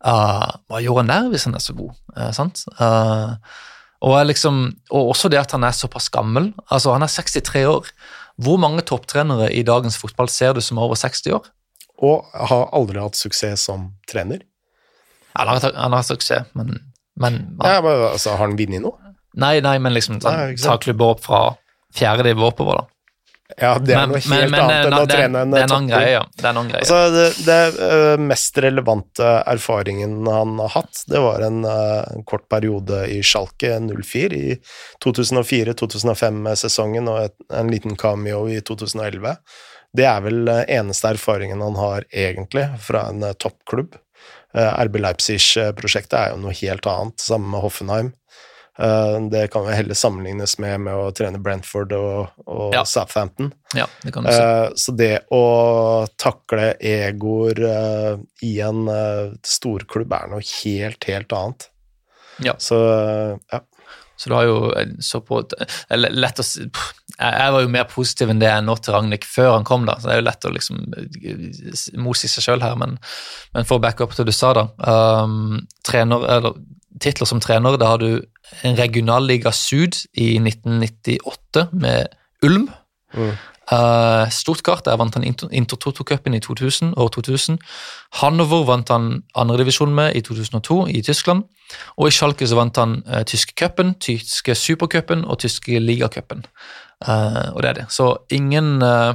Uh, 0.04 0.52
han 0.70 1.10
der 1.10 1.30
hvis 1.32 1.48
han 1.48 1.56
er 1.56 1.64
så 1.64 1.74
god? 1.74 1.96
sant? 2.36 2.66
Uh, 2.80 3.38
og, 4.02 4.18
liksom, 4.28 4.66
og, 4.92 5.14
også 5.14 5.30
det 5.32 5.40
at 5.40 5.56
han 5.56 5.64
er 5.64 5.72
såpass 5.72 6.10
gammel. 6.14 6.52
altså 6.70 6.94
Han 6.94 7.06
er 7.06 7.08
63 7.08 7.66
år. 7.66 7.88
Hvor 8.38 8.58
mange 8.62 8.82
topptrenere 8.82 9.50
i 9.54 9.64
dagens 9.64 9.98
fotball 9.98 10.30
ser 10.30 10.54
du 10.54 10.62
som 10.62 10.78
er 10.78 10.86
over 10.86 10.96
60 10.96 11.34
år? 11.34 11.48
Og 12.06 12.28
har 12.34 12.70
aldri 12.78 13.02
hatt 13.02 13.18
suksess 13.18 13.66
som 13.66 13.90
trener? 14.10 14.44
Han 15.38 15.48
har, 15.48 15.62
han 15.74 15.94
har 15.94 16.02
hatt 16.02 16.10
suksess, 16.10 16.46
men, 16.58 16.78
men 17.18 17.40
ja, 17.64 17.82
men 17.82 18.04
altså, 18.12 18.36
Har 18.36 18.46
han 18.46 18.58
vunnet 18.58 18.82
noe? 18.82 18.98
Nei, 19.38 19.60
nei, 19.62 19.78
men 19.82 19.94
liksom 19.94 20.20
ta 20.22 20.78
klubber 20.82 21.14
opp 21.14 21.24
fra 21.26 21.42
fjerde 21.98 22.26
nivå 22.26 22.50
oppover, 22.50 22.82
da. 22.82 22.97
Ja, 23.56 23.78
det 23.80 23.94
er 23.96 24.02
men, 24.04 24.12
noe 24.12 24.20
helt 24.20 24.52
men, 24.52 24.54
men, 24.54 24.60
annet 24.60 24.86
enn 24.90 24.94
å 24.98 25.08
trene 25.08 25.42
en 25.46 25.54
er 25.56 25.72
annen 25.72 25.88
ja. 26.12 26.24
Det, 26.36 26.50
er 26.50 26.58
greie. 26.68 26.82
Altså, 26.82 26.98
det, 27.16 27.28
det 27.48 27.80
uh, 27.80 28.20
mest 28.20 28.58
relevante 28.60 29.24
erfaringen 29.48 30.28
han 30.28 30.60
har 30.60 30.68
hatt, 30.74 31.06
det 31.08 31.22
var 31.24 31.40
en, 31.48 31.64
uh, 31.64 32.04
en 32.12 32.26
kort 32.28 32.44
periode 32.52 33.08
i 33.14 33.22
Schalke 33.24 33.80
04 33.88 34.36
i 34.36 34.60
2004-2005-sesongen 35.06 37.08
og 37.14 37.22
et, 37.24 37.38
en 37.56 37.72
liten 37.72 37.96
cameo 38.00 38.50
i 38.52 38.60
2011. 38.68 39.38
Det 39.96 40.08
er 40.12 40.20
vel 40.28 40.44
uh, 40.52 40.68
eneste 40.68 41.08
erfaringen 41.16 41.64
han 41.64 41.80
har 41.80 42.04
egentlig 42.12 42.68
fra 42.84 43.08
en 43.14 43.24
toppklubb. 43.40 43.96
RB 44.58 44.96
Leipzig-prosjektet 45.04 46.16
er 46.18 46.32
jo 46.32 46.40
noe 46.42 46.56
helt 46.56 46.88
annet, 46.90 47.22
sammen 47.22 47.52
med 47.54 47.62
Hoffenheim. 47.62 48.10
Eh, 48.78 49.22
det 49.32 49.48
kan 49.54 49.66
jo 49.66 49.74
heller 49.74 49.98
sammenlignes 49.98 50.58
med, 50.62 50.82
med 50.86 50.98
å 50.98 51.10
trene 51.16 51.42
Brentford 51.42 51.96
og, 51.98 52.36
og 52.46 52.76
ja. 52.76 52.84
Southampton. 52.86 53.52
Ja, 53.76 53.88
det 54.04 54.14
kan 54.16 54.28
du 54.28 54.32
si. 54.32 54.42
Uh, 54.42 54.70
så 54.78 54.94
det 54.98 55.14
å 55.34 55.46
takle 56.22 56.74
egoer 56.78 57.64
uh, 57.64 58.14
i 58.46 58.58
en 58.64 58.86
storklubb 59.46 60.14
er 60.14 60.30
noe 60.32 60.46
helt, 60.62 61.10
helt 61.10 61.34
annet. 61.34 61.70
Ja. 62.46 62.54
Så 62.62 62.78
ja. 62.78 63.64
Så 64.18 64.30
du 64.30 64.36
har 64.36 64.48
jo 64.48 64.58
så 65.04 65.22
på 65.22 65.42
lett 65.94 66.40
å 66.42 66.46
Jeg 66.46 67.52
var 67.54 67.62
jo 67.64 67.74
mer 67.74 67.86
positiv 67.90 68.32
enn 68.34 68.42
det 68.42 68.50
jeg 68.50 68.66
nå 68.66 68.76
til 68.82 68.96
Ragnhild 68.96 69.26
før 69.26 69.52
han 69.56 69.68
kom, 69.68 69.86
da, 69.90 69.98
så 69.98 70.10
det 70.10 70.16
er 70.16 70.22
jo 70.22 70.28
lett 70.28 70.48
å 70.48 70.54
liksom 70.54 70.82
i 72.28 72.32
seg 72.34 72.46
sjøl 72.46 72.66
her, 72.66 72.76
men, 72.78 72.98
men 73.56 73.68
for 73.70 73.78
å 73.78 73.84
backe 73.84 74.06
opp 74.06 74.14
til 74.14 74.26
det 74.26 74.34
du 74.36 74.38
sa, 74.38 74.54
da 74.58 74.68
um, 75.24 75.62
trener, 75.88 76.26
eller 76.38 76.58
Titler 77.02 77.30
som 77.30 77.42
trener, 77.42 77.78
da 77.78 77.92
har 77.94 78.02
du 78.02 78.24
en 78.66 78.78
regionalliga 78.78 79.52
Sud 79.54 80.00
i 80.18 80.32
1998 80.40 81.68
med 81.78 82.16
Ulm. 82.46 82.68
Mm. 83.14 83.36
Uh, 83.72 84.30
Stuttgart 84.32 84.86
der 84.86 84.96
vant 84.96 85.16
han 85.16 85.26
Inter- 85.28 85.50
Intertoto-cupen 85.52 86.34
i 86.34 86.40
2000, 86.40 86.94
år 86.98 87.10
2000. 87.12 87.58
Hannover 88.22 88.64
vant 88.66 88.90
han 88.90 89.24
andredivisjon 89.36 89.92
med 89.96 90.16
i 90.16 90.22
2002 90.22 90.88
i 90.88 91.02
Tyskland. 91.02 91.44
Og 91.98 92.08
i 92.08 92.12
Schalke 92.16 92.48
så 92.48 92.56
vant 92.56 92.78
han 92.80 93.02
uh, 93.08 93.24
tyske 93.28 93.54
cupen, 93.60 93.94
tyske 94.00 94.56
supercupen 94.56 95.26
og 95.26 95.40
tyske 95.44 95.80
ligacupen. 95.84 96.46
Uh, 97.04 97.52
og 97.56 97.62
det 97.62 97.70
er 97.70 97.74
det. 97.82 97.86
Så 97.92 98.16
ingen 98.32 98.82
uh, 98.82 99.14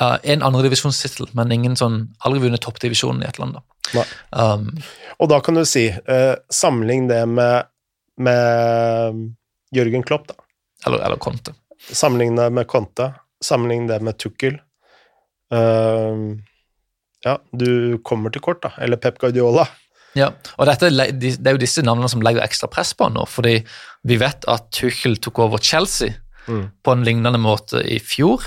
uh, 0.00 0.16
En 0.22 0.42
andredivisjonstittel, 0.42 1.28
men 1.36 1.52
ingen 1.52 1.74
sånn 1.76 2.14
Aldri 2.24 2.44
vunnet 2.46 2.62
toppdivisjonen 2.64 3.24
i 3.24 3.28
et 3.28 3.42
land, 3.42 3.58
da. 3.58 4.04
Um, 4.30 4.70
Og 5.18 5.28
da 5.28 5.40
kan 5.44 5.58
du 5.58 5.64
si, 5.68 5.88
uh, 5.90 6.36
sammenlign 6.48 7.10
det 7.10 7.26
med, 7.28 7.66
med 8.22 9.18
Jørgen 9.74 10.06
Klopp, 10.06 10.30
da. 10.30 10.38
eller, 10.86 11.02
eller 11.02 11.18
Conte. 11.20 11.52
Sammenligne 11.90 12.46
med 12.54 12.66
Conte. 12.70 13.10
Sammenlign 13.42 13.88
det 13.90 14.00
med 14.04 14.18
Tukkel. 14.22 14.60
Uh, 15.52 16.38
ja, 17.26 17.36
du 17.52 17.98
kommer 18.06 18.32
til 18.34 18.42
kort, 18.44 18.62
da. 18.64 18.72
Eller 18.82 19.00
Pep 19.00 19.18
Guardiola. 19.22 19.66
Ja, 20.18 20.28
og 20.60 20.68
dette, 20.68 20.90
Det 20.92 21.38
er 21.40 21.54
jo 21.56 21.62
disse 21.62 21.82
navnene 21.84 22.10
som 22.10 22.20
legger 22.24 22.44
ekstra 22.44 22.68
press 22.68 22.92
på 22.92 23.06
han 23.06 23.14
nå, 23.16 23.24
fordi 23.28 23.62
vi 24.04 24.18
vet 24.20 24.44
at 24.50 24.68
Tuchel 24.74 25.16
tok 25.22 25.38
over 25.46 25.62
Chelsea 25.62 26.18
Mm. 26.48 26.70
på 26.82 26.92
en 26.92 27.04
lignende 27.06 27.38
måte 27.38 27.82
i 27.86 28.00
fjor. 28.02 28.42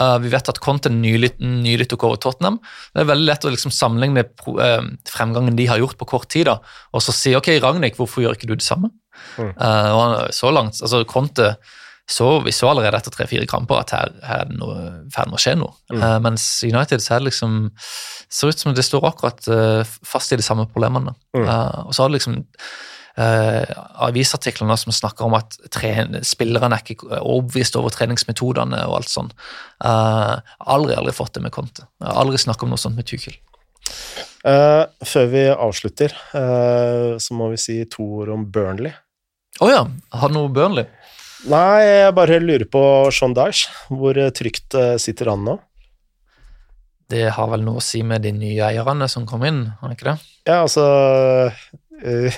Uh, 0.00 0.16
vi 0.22 0.30
vet 0.32 0.48
at 0.48 0.60
Conte 0.62 0.88
nylig, 0.88 1.34
nylig 1.42 1.88
tok 1.90 2.04
over 2.06 2.16
Tottenham. 2.16 2.60
Det 2.94 3.02
er 3.02 3.10
veldig 3.10 3.26
lett 3.26 3.44
å 3.44 3.50
liksom 3.52 3.74
sammenligne 3.74 4.22
pro, 4.24 4.54
uh, 4.56 4.80
fremgangen 5.04 5.58
de 5.58 5.66
har 5.68 5.82
gjort 5.82 5.98
på 6.00 6.08
kort 6.08 6.30
tid, 6.32 6.46
da, 6.48 6.60
og 6.94 7.02
så 7.04 7.12
si 7.12 7.34
ok, 7.36 7.50
Ragnhild, 7.60 7.98
hvorfor 7.98 8.24
gjør 8.24 8.38
ikke 8.38 8.48
du 8.48 8.54
det 8.54 8.64
samme? 8.64 8.88
Mm. 9.36 9.50
Uh, 9.58 9.90
og 9.98 10.14
så 10.32 10.52
langt, 10.54 10.80
altså 10.80 11.02
Conte 11.04 11.50
så, 12.10 12.40
Vi 12.44 12.52
så 12.54 12.70
allerede 12.70 12.98
etter 12.98 13.14
tre-fire 13.14 13.46
kamper 13.48 13.80
at 13.80 13.94
her, 13.94 14.12
her 14.26 14.44
er 14.44 14.50
det 14.50 14.58
noe 14.58 14.76
ferd 15.14 15.30
med 15.30 15.38
å 15.38 15.42
skje 15.42 15.56
noe. 15.60 15.74
Mm. 15.92 16.00
Uh, 16.02 16.18
mens 16.26 16.46
United 16.66 17.02
så 17.04 17.14
er 17.14 17.22
det 17.22 17.30
liksom 17.30 17.58
ser 18.30 18.50
ut 18.50 18.62
som 18.62 18.74
det 18.74 18.84
står 18.86 19.06
akkurat 19.10 19.50
uh, 19.50 19.82
fast 19.86 20.34
i 20.34 20.38
de 20.40 20.46
samme 20.46 20.66
problemene. 20.70 21.14
Mm. 21.36 21.44
Uh, 21.46 21.86
og 21.86 21.94
så 21.94 22.04
har 22.04 22.10
det 22.10 22.20
liksom 22.20 22.42
avisartiklene 24.00 24.72
som 24.80 24.94
snakker 24.94 25.26
om 25.26 25.34
at 25.36 25.56
spillerne 26.24 26.76
er 26.76 26.92
ikke 26.94 27.18
overbevist 27.18 27.74
over 27.76 27.92
treningsmetodene 27.92 28.78
og 28.86 28.94
alt 28.96 29.10
sånt. 29.12 29.34
Aldri, 29.82 30.94
aldri 30.94 31.12
fått 31.12 31.34
det 31.34 31.42
med 31.44 31.52
Conte. 31.52 31.84
Aldri 32.00 32.40
snakket 32.40 32.64
om 32.64 32.72
noe 32.72 32.80
sånt 32.80 32.96
med 32.96 33.10
Tuchel. 33.10 33.34
Før 34.46 35.28
vi 35.34 35.42
avslutter, 35.52 36.14
så 36.32 37.36
må 37.36 37.50
vi 37.52 37.60
si 37.60 37.76
to 37.92 38.06
ord 38.22 38.32
om 38.38 38.46
Burnley. 38.54 38.94
Å 39.60 39.68
ja, 39.68 39.82
har 40.16 40.32
du 40.32 40.38
noe 40.38 40.54
Burnley? 40.56 40.88
Nei, 41.48 41.80
jeg 41.86 42.12
bare 42.16 42.36
lurer 42.42 42.66
på 42.68 42.82
Sean 43.14 43.32
Dyche. 43.36 43.70
Hvor 43.88 44.18
eh, 44.20 44.32
trygt 44.36 44.76
eh, 44.76 44.96
sitter 45.00 45.30
han 45.32 45.46
nå? 45.46 45.56
Det 47.10 47.24
har 47.34 47.48
vel 47.50 47.64
noe 47.64 47.80
å 47.80 47.84
si 47.84 48.02
med 48.06 48.22
de 48.26 48.32
nye 48.36 48.66
eierne 48.68 49.08
som 49.10 49.24
kom 49.26 49.46
inn, 49.48 49.64
har 49.80 49.90
det 49.90 49.96
ikke 49.96 50.10
det? 50.12 50.18
Ja, 50.50 50.60
altså 50.60 50.84
eh, 52.04 52.36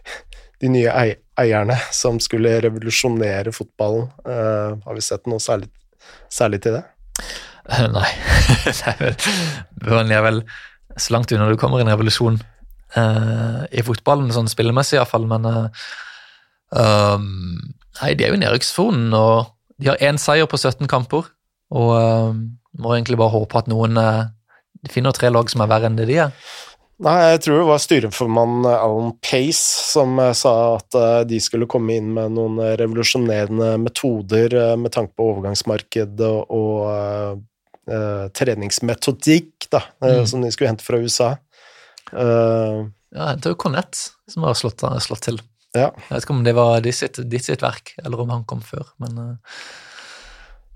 De 0.58 0.70
nye 0.72 0.90
eierne 1.38 1.76
som 1.94 2.16
skulle 2.18 2.56
revolusjonere 2.64 3.52
fotballen. 3.54 4.08
har 4.26 4.96
vi 4.96 5.02
sett 5.06 5.28
noe 5.30 5.38
særlig, 5.38 5.68
særlig 6.34 6.58
til 6.64 6.74
det? 6.74 6.82
Nei. 7.94 8.08
det 8.66 8.96
er 8.96 9.92
vel, 9.92 10.10
er 10.10 10.24
vel 10.24 10.40
så 10.98 11.14
langt 11.14 11.30
unna 11.30 11.46
du 11.46 11.54
kommer 11.60 11.78
i 11.78 11.84
en 11.86 11.92
revolusjon 11.92 12.40
i 13.70 13.84
fotballen, 13.86 14.32
sånn 14.34 14.50
spillemessig 14.50 14.98
iallfall, 14.98 15.28
men 15.30 15.46
um, 16.74 17.38
Nei, 18.02 18.14
de 18.14 18.24
er 18.24 18.32
jo 18.32 18.38
i 18.38 18.42
nedrykkssonen, 18.44 19.10
og 19.16 19.50
de 19.78 19.90
har 19.90 20.00
én 20.04 20.18
seier 20.20 20.46
på 20.50 20.58
17 20.58 20.86
kamper, 20.90 21.26
og 21.74 21.90
uh, 21.98 22.32
må 22.78 22.94
egentlig 22.94 23.18
bare 23.18 23.34
håpe 23.34 23.58
at 23.58 23.68
noen 23.70 23.98
uh, 23.98 24.28
finner 24.90 25.12
tre 25.16 25.30
lag 25.34 25.50
som 25.50 25.62
er 25.64 25.70
verre 25.70 25.90
enn 25.90 25.98
det 25.98 26.06
de 26.10 26.18
er. 26.28 26.34
Nei, 26.98 27.14
jeg 27.30 27.42
tror 27.44 27.60
det 27.60 27.66
var 27.68 27.78
styreformann 27.78 28.66
Alan 28.66 29.12
Pace 29.22 29.84
som 29.92 30.16
eh, 30.18 30.32
sa 30.34 30.54
at 30.80 30.96
eh, 30.98 31.20
de 31.30 31.38
skulle 31.38 31.68
komme 31.70 31.94
inn 31.94 32.08
med 32.16 32.32
noen 32.34 32.56
eh, 32.58 32.72
revolusjonerende 32.80 33.76
metoder 33.78 34.50
eh, 34.58 34.72
med 34.82 34.90
tanke 34.96 35.14
på 35.14 35.28
overgangsmarked 35.30 36.18
og, 36.26 36.50
og 36.50 36.80
eh, 36.90 37.36
eh, 37.94 38.24
treningsmetodikk, 38.34 39.68
da, 39.70 39.84
eh, 40.02 40.16
Mm. 40.18 40.26
som 40.26 40.42
de 40.42 40.50
skulle 40.50 40.72
hente 40.72 40.82
fra 40.88 40.98
USA. 40.98 41.28
Uh, 42.10 42.90
Ja, 43.14 43.30
det 43.38 43.46
er 43.46 43.54
jo 43.54 43.60
Connett, 43.62 43.94
som 44.28 44.42
har 44.44 44.58
slått, 44.58 44.82
slått 45.06 45.22
til. 45.28 45.38
Ja. 45.76 45.90
Jeg 45.92 46.14
vet 46.14 46.24
ikke 46.24 46.34
om 46.36 46.44
det 46.46 46.54
var 46.56 46.80
ditt 46.84 46.96
sitt, 46.96 47.18
ditt 47.28 47.44
sitt 47.44 47.62
verk, 47.64 47.92
eller 48.04 48.22
om 48.24 48.30
han 48.32 48.46
kom 48.48 48.62
før, 48.64 48.86
men 49.02 49.18
eh, 49.24 49.58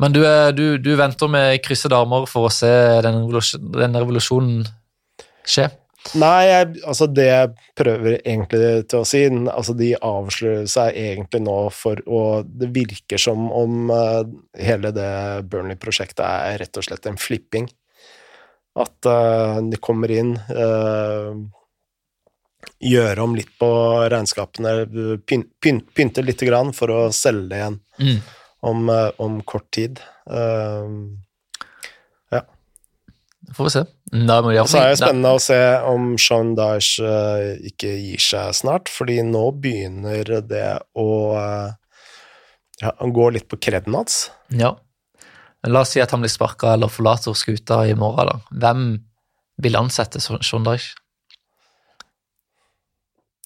Men 0.03 0.13
du, 0.13 0.25
er- 0.27 0.53
du, 0.57 0.79
du 0.83 0.97
venter 0.99 1.29
med 1.31 1.61
kryssede 1.63 1.95
armer 1.95 2.25
for 2.27 2.49
å 2.49 2.53
se 2.53 2.69
den, 3.05 3.21
revolusjon, 3.23 3.69
den 3.77 3.95
revolusjonen 3.95 4.65
skje? 5.47 5.69
Nei, 6.19 6.49
jeg, 6.49 6.81
altså 6.83 7.07
det 7.07 7.27
jeg 7.29 7.51
prøver 7.79 8.17
egentlig 8.25 8.71
til 8.91 9.05
å 9.05 9.07
si, 9.07 9.21
altså 9.53 9.75
de 9.79 9.93
avslører 10.03 10.67
seg 10.67 10.97
egentlig 10.99 11.45
nå 11.45 11.55
for 11.71 12.01
å 12.11 12.23
Det 12.43 12.73
virker 12.75 13.21
som 13.23 13.45
om 13.55 13.93
eh, 13.95 14.25
hele 14.67 14.91
det 14.97 15.13
Burnley-prosjektet 15.53 16.25
er 16.27 16.59
rett 16.65 16.81
og 16.81 16.89
slett 16.89 17.07
en 17.07 17.21
flipping. 17.21 17.71
At 18.73 19.05
uh, 19.05 19.61
de 19.69 19.77
kommer 19.85 20.11
inn, 20.11 20.33
uh, 20.49 21.37
gjøre 22.83 23.23
om 23.25 23.35
litt 23.39 23.51
på 23.59 23.69
regnskapene, 24.13 24.73
pyn, 25.27 25.45
pyn, 25.63 25.81
pynte 25.95 26.23
lite 26.25 26.47
grann 26.49 26.73
for 26.77 26.91
å 26.91 27.01
selge 27.15 27.49
det 27.53 27.61
igjen 27.63 27.81
Mm. 28.03 28.21
om, 28.63 28.89
eh, 28.91 29.11
om 29.19 29.43
kort 29.43 29.71
tid. 29.71 30.01
Eh, 30.31 30.89
Får 33.53 33.65
vi 33.65 33.71
se. 33.75 33.83
Da 34.29 34.39
må 34.45 34.53
jeg... 34.55 34.65
Så 34.71 34.79
er 34.81 34.93
det 34.93 35.01
spennende 35.01 35.33
å 35.37 35.41
se 35.43 35.59
om 35.89 36.13
Sean 36.21 36.55
Dyche 36.57 37.05
uh, 37.05 37.67
ikke 37.69 37.91
gir 37.91 38.23
seg 38.23 38.55
snart, 38.57 38.89
fordi 38.93 39.19
nå 39.27 39.43
begynner 39.61 40.31
det 40.47 40.69
å 40.97 41.09
uh, 41.37 41.73
ja, 42.81 42.93
han 43.01 43.13
går 43.13 43.35
litt 43.37 43.49
på 43.51 43.59
kreden 43.61 43.97
hans. 43.99 44.31
Ja. 44.57 44.75
La 45.69 45.83
oss 45.85 45.93
si 45.95 46.01
at 46.03 46.15
han 46.15 46.23
blir 46.25 46.33
sparka 46.33 46.73
eller 46.77 46.93
forlater 46.93 47.37
skuta 47.37 47.83
i 47.89 47.97
morgen. 47.99 48.31
da. 48.31 48.57
Hvem 48.63 48.87
vil 49.67 49.79
ansette 49.81 50.23
Sean 50.23 50.65
Dyche? 50.67 50.95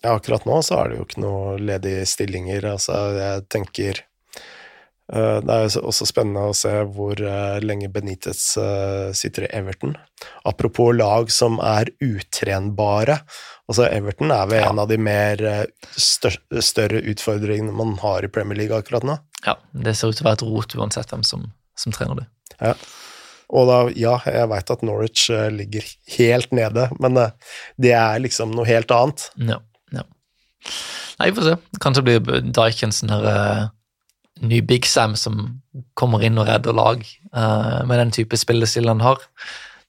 Ja, 0.06 0.14
akkurat 0.14 0.44
nå 0.46 0.60
så 0.62 0.76
er 0.84 0.92
det 0.92 1.00
jo 1.00 1.06
ikke 1.08 1.22
noe 1.24 1.56
ledige 1.58 2.04
stillinger. 2.06 2.66
Altså, 2.76 2.94
jeg 3.16 3.46
tenker 3.52 3.98
eh, 5.12 5.38
Det 5.42 5.54
er 5.56 5.64
jo 5.66 5.82
også 5.90 6.06
spennende 6.08 6.44
å 6.50 6.54
se 6.56 6.72
hvor 6.94 7.18
eh, 7.18 7.56
lenge 7.64 7.88
Benitez 7.92 8.42
eh, 8.62 9.08
sitter 9.18 9.46
i 9.48 9.52
Everton. 9.58 9.96
Apropos 10.46 10.92
lag 10.94 11.30
som 11.34 11.58
er 11.62 11.90
utrenbare. 12.02 13.18
Altså, 13.66 13.88
Everton 13.90 14.30
er 14.34 14.46
vel 14.50 14.62
Ja. 14.62 14.70
en 14.70 14.78
av 14.84 14.88
de 14.92 14.98
mer 14.98 15.42
stør 15.98 16.38
større 16.62 17.02
utfordringene 17.02 17.74
man 17.74 17.96
har 18.04 18.22
i 18.24 18.30
Premier 18.30 18.58
League 18.62 18.78
akkurat 18.78 19.02
nå. 19.06 19.18
Ja, 19.46 19.56
Det 19.74 19.96
ser 19.96 20.08
ut 20.14 20.16
til 20.20 20.26
å 20.26 20.30
være 20.30 20.40
et 20.40 20.46
rot 20.46 20.78
uansett 20.78 21.10
hvem 21.10 21.24
som, 21.26 21.48
som 21.76 21.92
trener 21.94 22.22
det. 22.22 22.28
Ja. 22.60 22.74
Og 23.50 23.68
da, 23.68 23.76
ja, 23.94 24.16
jeg 24.26 24.48
veit 24.50 24.70
at 24.74 24.80
Norwich 24.82 25.28
ligger 25.54 25.84
helt 26.16 26.50
nede, 26.56 26.88
men 26.98 27.14
det 27.78 27.92
er 27.94 28.18
liksom 28.18 28.50
noe 28.56 28.66
helt 28.66 28.90
annet. 28.90 29.28
Ja. 29.38 29.60
Nei, 31.20 31.30
vi 31.30 31.36
får 31.38 31.48
se. 31.48 31.80
Kanskje 31.82 32.04
blir 32.06 32.42
Dyke 32.44 32.88
en 32.88 33.14
eh, 33.16 33.62
ny 34.46 34.60
Big 34.68 34.88
Sam 34.88 35.16
som 35.16 35.46
kommer 35.96 36.24
inn 36.24 36.38
og 36.40 36.48
redder 36.48 36.76
lag 36.76 37.00
uh, 37.36 37.80
med 37.88 37.98
den 38.00 38.12
type 38.12 38.36
spillestil 38.36 38.88
han 38.88 39.00
har. 39.04 39.22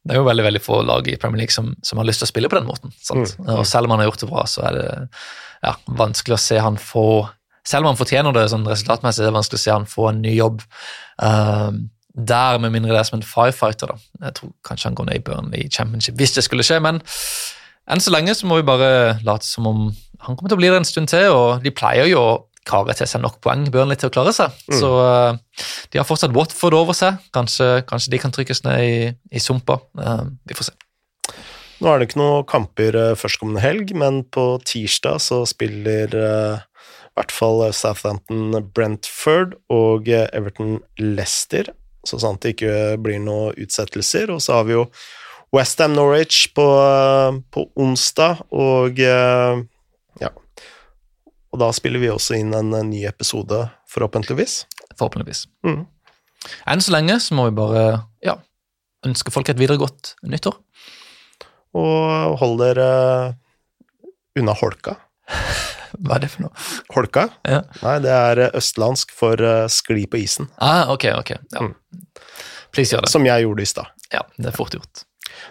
Det 0.07 0.15
er 0.15 0.21
jo 0.21 0.27
veldig 0.27 0.45
veldig 0.45 0.61
få 0.63 0.81
lag 0.87 1.07
i 1.07 1.17
Premier 1.19 1.43
League 1.43 1.55
som, 1.55 1.73
som 1.83 1.99
har 1.99 2.07
lyst 2.07 2.23
til 2.23 2.29
å 2.29 2.31
spille 2.31 2.51
på 2.51 2.55
den 2.59 2.67
måten. 2.67 2.93
Sant? 2.95 3.35
Mm. 3.39 3.49
Og 3.57 3.65
selv 3.67 3.87
om 3.87 3.95
han 3.95 4.03
har 4.03 4.09
gjort 4.09 4.23
det 4.23 4.29
bra, 4.31 4.45
så 4.47 4.63
er 4.69 4.77
det 4.77 4.87
ja, 5.65 5.73
vanskelig 5.99 6.37
å 6.37 6.39
se 6.39 6.61
han 6.61 6.79
få 6.79 7.07
Selv 7.67 7.83
om 7.83 7.89
han 7.91 7.99
fortjener 7.99 8.31
det 8.31 8.45
sånn 8.53 8.67
resultatmessig, 8.67 9.25
det 9.25 9.31
er 9.33 9.35
vanskelig 9.35 9.59
å 9.59 9.65
se 9.65 9.73
han 9.73 9.91
få 9.91 10.09
en 10.13 10.23
ny 10.23 10.37
jobb 10.37 10.63
Uh, 11.17 11.71
der, 12.17 12.57
med 12.57 12.69
mindre 12.69 12.91
det 12.91 12.99
er 12.99 13.03
som 13.03 13.19
en 13.19 13.25
firefighter. 13.25 13.87
da. 13.87 14.25
Jeg 14.25 14.33
tror 14.37 14.51
kanskje 14.65 14.89
han 14.89 14.95
går 14.95 15.05
ned 15.05 15.15
i 15.15 15.23
Burnley 15.25 15.65
i 15.65 15.69
championship 15.69 16.17
hvis 16.17 16.35
det 16.35 16.43
skulle 16.45 16.65
skje, 16.65 16.79
men 16.81 17.01
enn 17.87 18.03
så 18.03 18.13
lenge 18.13 18.35
så 18.37 18.49
må 18.49 18.59
vi 18.59 18.67
bare 18.67 19.17
late 19.25 19.47
som 19.47 19.67
om 19.69 19.87
han 20.23 20.35
kommer 20.35 20.51
til 20.51 20.57
å 20.57 20.61
bli 20.61 20.69
der 20.71 20.81
en 20.81 20.87
stund 20.87 21.11
til, 21.11 21.29
og 21.31 21.63
de 21.63 21.73
pleier 21.73 22.09
jo 22.09 22.21
å 22.21 22.37
kare 22.67 22.95
til 22.97 23.07
seg 23.09 23.23
nok 23.23 23.39
poeng 23.43 23.67
Burnley 23.71 23.99
til 23.99 24.09
å 24.09 24.13
klare 24.13 24.33
seg. 24.35 24.55
Mm. 24.67 24.77
Så 24.81 24.89
eh, 25.03 25.63
de 25.93 26.01
har 26.01 26.07
fortsatt 26.07 26.35
Watford 26.35 26.75
over 26.75 26.97
seg. 26.97 27.21
Kanskje, 27.35 27.69
kanskje 27.87 28.13
de 28.13 28.21
kan 28.21 28.33
trykkes 28.35 28.63
ned 28.65 28.83
i, 28.83 28.97
i 29.31 29.43
sumpa. 29.43 29.79
Eh, 30.01 30.23
vi 30.49 30.57
får 30.57 30.71
se. 30.71 30.75
Nå 31.77 31.91
er 31.91 31.99
det 31.99 32.09
ikke 32.09 32.19
noen 32.19 32.47
kamper 32.49 32.97
eh, 32.97 33.13
førstkommende 33.19 33.63
helg, 33.63 33.93
men 33.97 34.23
på 34.33 34.49
tirsdag 34.67 35.21
så 35.23 35.43
spiller 35.47 36.17
i 36.17 37.17
hvert 37.17 37.33
fall 37.33 37.63
Southampton 37.73 38.57
Brentford 38.75 39.55
og 39.73 40.09
Everton 40.11 40.81
Leicester, 41.01 41.71
så 42.05 42.19
sant 42.21 42.43
det 42.43 42.55
ikke 42.55 42.97
blir 43.01 43.21
noen 43.23 43.55
utsettelser. 43.57 44.29
Og 44.33 44.43
så 44.43 44.59
har 44.59 44.67
vi 44.67 44.75
jo 44.75 44.83
Westham 45.55 45.93
Norwich 45.93 46.53
på, 46.55 46.65
eh, 46.83 47.39
på 47.51 47.65
onsdag, 47.79 48.43
og 48.51 48.99
eh, 48.99 49.61
ja 50.19 50.31
Og 51.51 51.61
da 51.61 51.69
spiller 51.75 52.03
vi 52.03 52.11
også 52.11 52.35
inn 52.39 52.53
en 52.57 52.73
eh, 52.75 52.85
ny 52.85 53.05
episode, 53.07 53.69
forhåpentligvis. 53.89 54.65
Forhåpentligvis. 54.97 55.45
Mm. 55.65 55.85
Enn 56.67 56.83
så 56.83 56.93
lenge 56.93 57.19
så 57.23 57.35
må 57.37 57.47
vi 57.47 57.57
bare 57.57 57.85
ja, 58.23 58.37
ønske 59.07 59.31
folk 59.33 59.49
et 59.49 59.59
videre 59.59 59.79
godt 59.81 60.15
nyttår. 60.27 60.59
Og 61.77 62.37
hold 62.41 62.59
dere 62.61 62.89
unna 64.37 64.53
holka. 64.57 64.97
Hva 65.97 66.17
er 66.17 66.25
det 66.25 66.31
for 66.33 66.47
noe? 66.47 66.67
Holka? 66.93 67.27
Ja. 67.47 67.63
Nei, 67.81 67.97
det 68.03 68.13
er 68.13 68.43
østlandsk 68.57 69.13
for 69.15 69.41
eh, 69.41 69.65
skli 69.71 70.05
på 70.11 70.19
isen. 70.21 70.51
Ah, 70.59 70.91
ok, 70.93 71.09
ok. 71.15 71.35
Ja. 71.55 71.63
Mm. 71.63 72.03
Please 72.75 72.93
gjør 72.93 73.07
det. 73.07 73.11
Som 73.13 73.25
jeg 73.27 73.47
gjorde 73.47 73.63
i 73.63 73.69
stad. 73.69 73.93
Ja, 74.13 74.25
det 74.37 74.51
er 74.51 74.55
fort 74.55 74.75
gjort. 74.75 75.06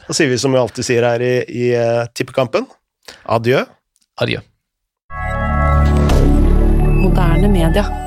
Da 0.07 0.15
sier 0.15 0.31
vi 0.31 0.39
som 0.39 0.55
vi 0.55 0.59
alltid 0.61 0.87
sier 0.87 1.03
her 1.03 1.23
i, 1.23 1.35
i 1.51 1.71
eh, 1.75 2.07
tippekampen, 2.15 2.69
adjø. 3.27 3.65
Adjø. 4.23 4.39
Moderne 7.03 7.51
media. 7.51 8.06